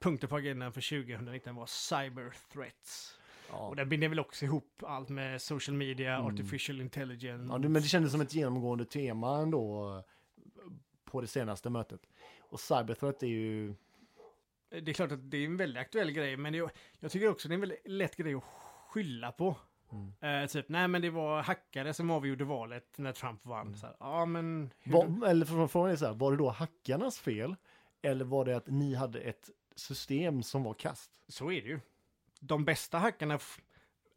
[0.00, 3.18] punkten på agendan för 2019 var cyber threats.
[3.50, 3.68] Ja.
[3.68, 6.26] Och där binder väl också ihop allt med social media, Mm.
[6.26, 7.52] artificial intelligence.
[7.52, 10.02] Ja, men det kändes som ett genomgående tema ändå
[11.04, 12.00] på det senaste mötet.
[12.48, 13.74] Och cyberthreat är ju...
[14.70, 16.70] Det är klart att det är en väldigt aktuell grej, men det,
[17.00, 18.44] jag tycker också det är en väldigt lätt grej att
[18.88, 19.56] skylla på.
[19.92, 20.42] Mm.
[20.42, 23.76] Eh, typ, nej men det var hackare som avgjorde valet när Trump vann.
[23.76, 24.70] Så här, ja men...
[24.84, 27.56] Var, eller frågan är så här, var det då hackarnas fel?
[28.02, 31.10] Eller var det att ni hade ett system som var kast?
[31.28, 31.80] Så är det ju.
[32.40, 33.38] De bästa hackarna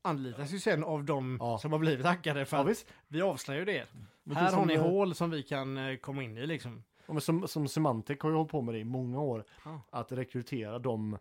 [0.02, 1.58] anlitas ju sen av de Ja.
[1.58, 2.46] som har blivit hackade.
[2.46, 2.74] För Ja,
[3.08, 3.88] vi avslöjar ju det.
[4.24, 6.84] Men Här det har ni eh, hål som vi kan eh, komma in i liksom.
[7.06, 9.44] Ja, men som, som Symantec har ju hållit på med det i många år.
[9.66, 9.82] Ja.
[9.90, 11.18] Att rekrytera de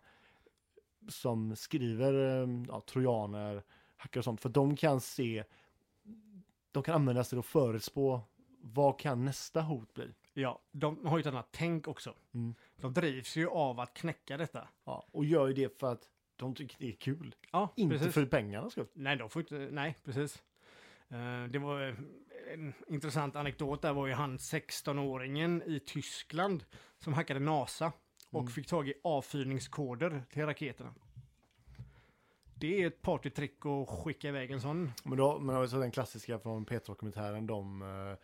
[1.07, 3.63] som skriver eh, ja, trojaner,
[3.97, 4.41] hackare och sånt.
[4.41, 5.43] För de kan se,
[6.71, 8.21] de kan användas till att förutspå
[8.61, 10.13] vad kan nästa hot bli.
[10.33, 12.13] Ja, de har ju ett annat tänk också.
[12.33, 12.55] Mm.
[12.75, 14.67] De drivs ju av att knäcka detta.
[14.83, 17.35] Ja, och gör ju det för att de tycker det är kul.
[17.51, 18.13] Ja, Inte precis.
[18.13, 18.87] för pengarna skull.
[18.93, 20.43] Nej, de får inte, nej, precis.
[21.09, 21.95] Eh, det var eh,
[22.53, 26.63] en intressant anekdot där var ju han 16-åringen i Tyskland
[26.97, 27.91] som hackade NASA
[28.29, 28.51] och Mm.
[28.51, 30.93] fick tag i avfyrningskoder till raketerna.
[32.55, 34.91] Det är ett partytrick att skicka iväg en sån.
[35.03, 38.17] Men då, men alltså den klassiska från P1-dokumentären, de eh,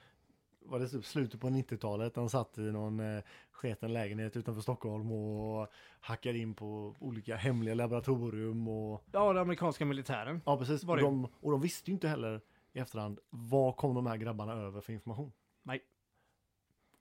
[0.59, 5.11] var det typ slutet på 90-talet, de satt i någon eh, sketen lägenhet utanför Stockholm
[5.11, 5.67] och
[5.99, 10.41] hackade in på olika hemliga laboratorium och Ja, den amerikanska militären.
[10.45, 12.41] ja precis, Var och de, och de visste ju inte heller
[12.77, 15.31] i efterhand vad kom de här grabbarna över för information.
[15.63, 15.81] Nej.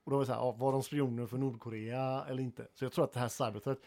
[0.04, 2.68] Och då var det så här, ja, var de spioner för Nordkorea eller inte?
[2.74, 3.78] Så jag tror att det här cyberthreat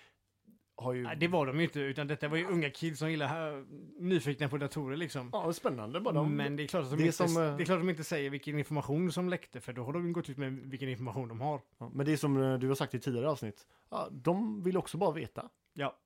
[0.76, 1.04] har ju...
[1.04, 3.66] Nej, det var de ju inte, utan detta var ju unga kids som gillar uh,
[4.00, 5.30] nyfikna på datorer liksom.
[5.34, 6.14] Ja, spännande bara.
[6.14, 7.84] De, Men det är, klart att de det inte, som, eh, det är klart att
[7.84, 10.90] de inte säger vilken information som läckte, för då har de gått ut med vilken
[10.90, 11.62] information de har.
[11.78, 13.68] ja, men det är som eh, du har sagt i tidigare avsnitt.
[13.90, 15.50] Ja, de vill också bara veta.
[15.74, 15.98] Ja.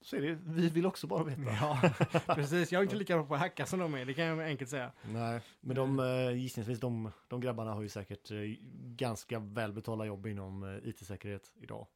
[0.00, 0.38] Så är det.
[0.44, 1.42] Vi vill också bara veta.
[1.42, 1.80] Ja,
[2.34, 2.72] precis.
[2.72, 4.70] Jag är inte lika bra på att hacka som de är, det kan jag enkelt
[4.70, 4.92] säga.
[5.12, 8.38] Nej, men de eh, gissningsvis, de, de grabbarna har ju säkert eh,
[8.96, 11.86] ganska välbetalda jobb inom eh, IT-säkerhet idag.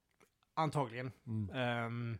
[0.54, 1.12] Antagligen.
[1.26, 1.50] Mm.
[1.56, 2.18] Ehm,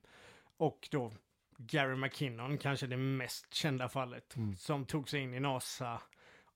[0.56, 1.12] och då
[1.56, 4.56] Gary McKinnon, kanske det mest kända fallet, Mm.
[4.56, 6.00] som tog sig in i NASA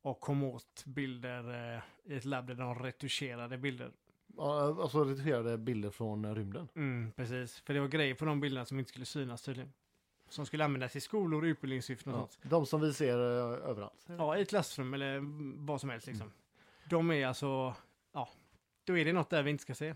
[0.03, 3.91] och kom åt bilder eh, i ett labb där de retuscherade bilder.
[4.39, 6.68] Alltså redigerade bilder från rymden.
[6.74, 9.72] Mm, precis, för det var grejer på de bilderna som inte skulle synas tydligen.
[10.28, 12.51] Som skulle användas i skolor, utbildningssyften och Ja, sånt.
[12.51, 14.07] de som vi ser eh, överallt.
[14.07, 15.20] Ja, i ett klassrum eller
[15.66, 16.32] vad som helst liksom.
[16.91, 17.74] De är alltså,
[18.12, 18.28] ja,
[18.84, 19.95] då är det något där vi inte ska se.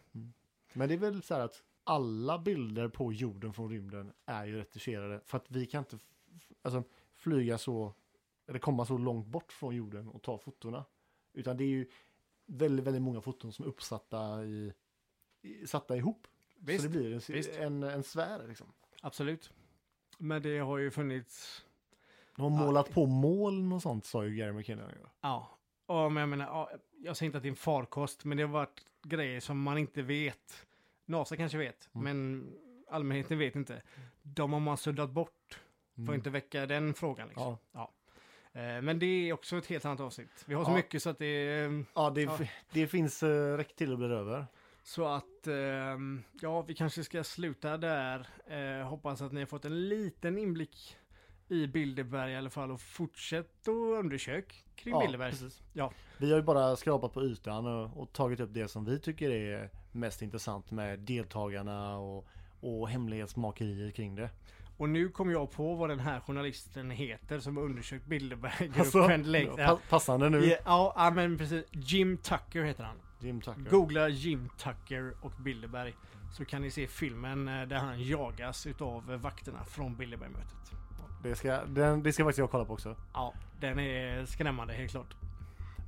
[0.72, 4.57] Men det är väl så här att alla bilder på jorden från rymden är ju
[4.57, 5.20] retuscherade.
[5.26, 5.99] För att vi kan inte
[6.62, 6.82] alltså,
[7.16, 7.95] flyga så,
[8.47, 10.84] eller komma så långt bort från jorden och ta fotona.
[11.32, 11.86] Utan det är ju
[12.51, 14.72] väldigt, väldigt många foton som är uppsatta i,
[15.42, 16.26] i satta ihop.
[16.59, 17.51] Visst, så det blir en, visst.
[17.57, 18.66] en, en sfär liksom.
[19.03, 19.53] absolut.
[20.18, 21.64] Men det har ju funnits
[22.36, 24.90] De har målat på moln och sånt sa ju Gary McKinnon.
[25.20, 28.36] Ja, och men jag menar, ja, jag säger inte att det är en farkost, men
[28.36, 30.66] det har varit grejer som man inte vet.
[31.05, 32.05] NASA kanske vet, Mm.
[32.05, 32.51] men
[32.90, 33.82] allmänheten vet inte.
[34.22, 35.61] De har man suddat bort.
[35.94, 36.14] Får Mm.
[36.14, 37.57] inte väcka den frågan liksom.
[37.72, 37.80] Ja.
[37.80, 37.88] Eh,
[38.53, 40.44] Men det är också ett helt annat avsnitt.
[40.46, 40.74] Vi har så Ja.
[40.76, 41.84] mycket så att det är...
[41.94, 42.38] Ja, det, Ja.
[42.72, 44.46] det finns uh, räckt till att bli över.
[44.82, 48.26] Så att, ehm, ja, vi kanske ska sluta där.
[48.46, 50.96] Eh, hoppas att ni har fått en liten inblick
[51.48, 55.30] i Bilderberg i alla fall och fortsätt att undersöka kring Bilderberg.
[55.30, 55.62] precis.
[55.72, 55.92] Ja.
[56.18, 59.30] Vi har ju bara skrapat på ytan och, och tagit upp det som vi tycker
[59.30, 62.26] är mest intressant med deltagarna och,
[62.61, 64.30] och hemlighetsmakerier kring det.
[64.76, 69.78] Och nu kom jag på vad den här journalisten heter som undersökt Bilderberggruppen Alltså, pa-
[69.90, 70.44] passande nu.
[70.44, 71.64] Ja, ja, ja, men precis.
[71.72, 72.96] Jim Tucker heter han.
[73.20, 73.70] Jim Tucker.
[73.70, 75.94] Googla Jim Tucker och Bilderberg.
[76.32, 80.72] Så kan ni se filmen eh, där han jagas utav vakterna från Bilderbergmötet.
[81.22, 82.96] Det ska, den, det ska faktiskt jag kolla på också.
[83.14, 85.14] Ja, den är skrämmande helt klart.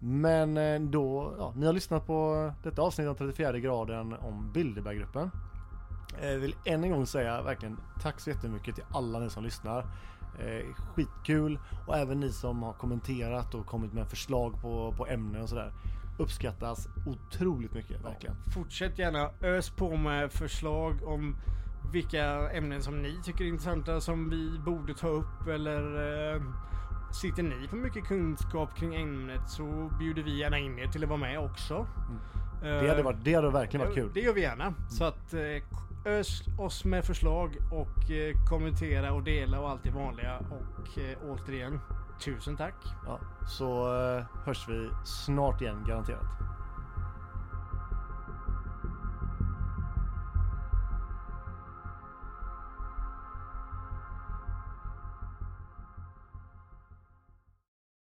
[0.01, 5.31] Men eh, då, ja, ni har lyssnat på detta avsnitt av 34 graden om Bilderberggruppen.
[6.21, 9.87] Jag vill än en gång säga verkligen tack så jättemycket till alla ni som lyssnar.
[10.39, 15.43] Eh, skitkul och även ni som har kommenterat och kommit med förslag på, på ämnen
[15.43, 15.73] och sådär.
[16.19, 18.37] Uppskattas otroligt mycket, verkligen.
[18.55, 21.37] Fortsätt gärna ös på med förslag om
[21.93, 25.83] vilka ämnen som ni tycker är intressanta som vi borde ta upp eller
[26.35, 26.43] eh,
[27.13, 31.09] sitter ni på mycket kunskap kring ämnet så bjuder vi gärna in er till att
[31.09, 31.75] vara med också.
[31.75, 34.11] Eh, Det hade, varit, det hade verkligen varit kul.
[34.15, 34.75] Det gör vi gärna.
[34.91, 35.41] Så att eh,
[36.13, 40.39] ös oss med förslag och eh, kommentera och dela och allt det vanliga.
[40.39, 41.81] Och eh, återigen,
[42.25, 42.75] tusen tack.
[43.07, 46.25] Ja, så eh, hörs vi snart igen garanterat.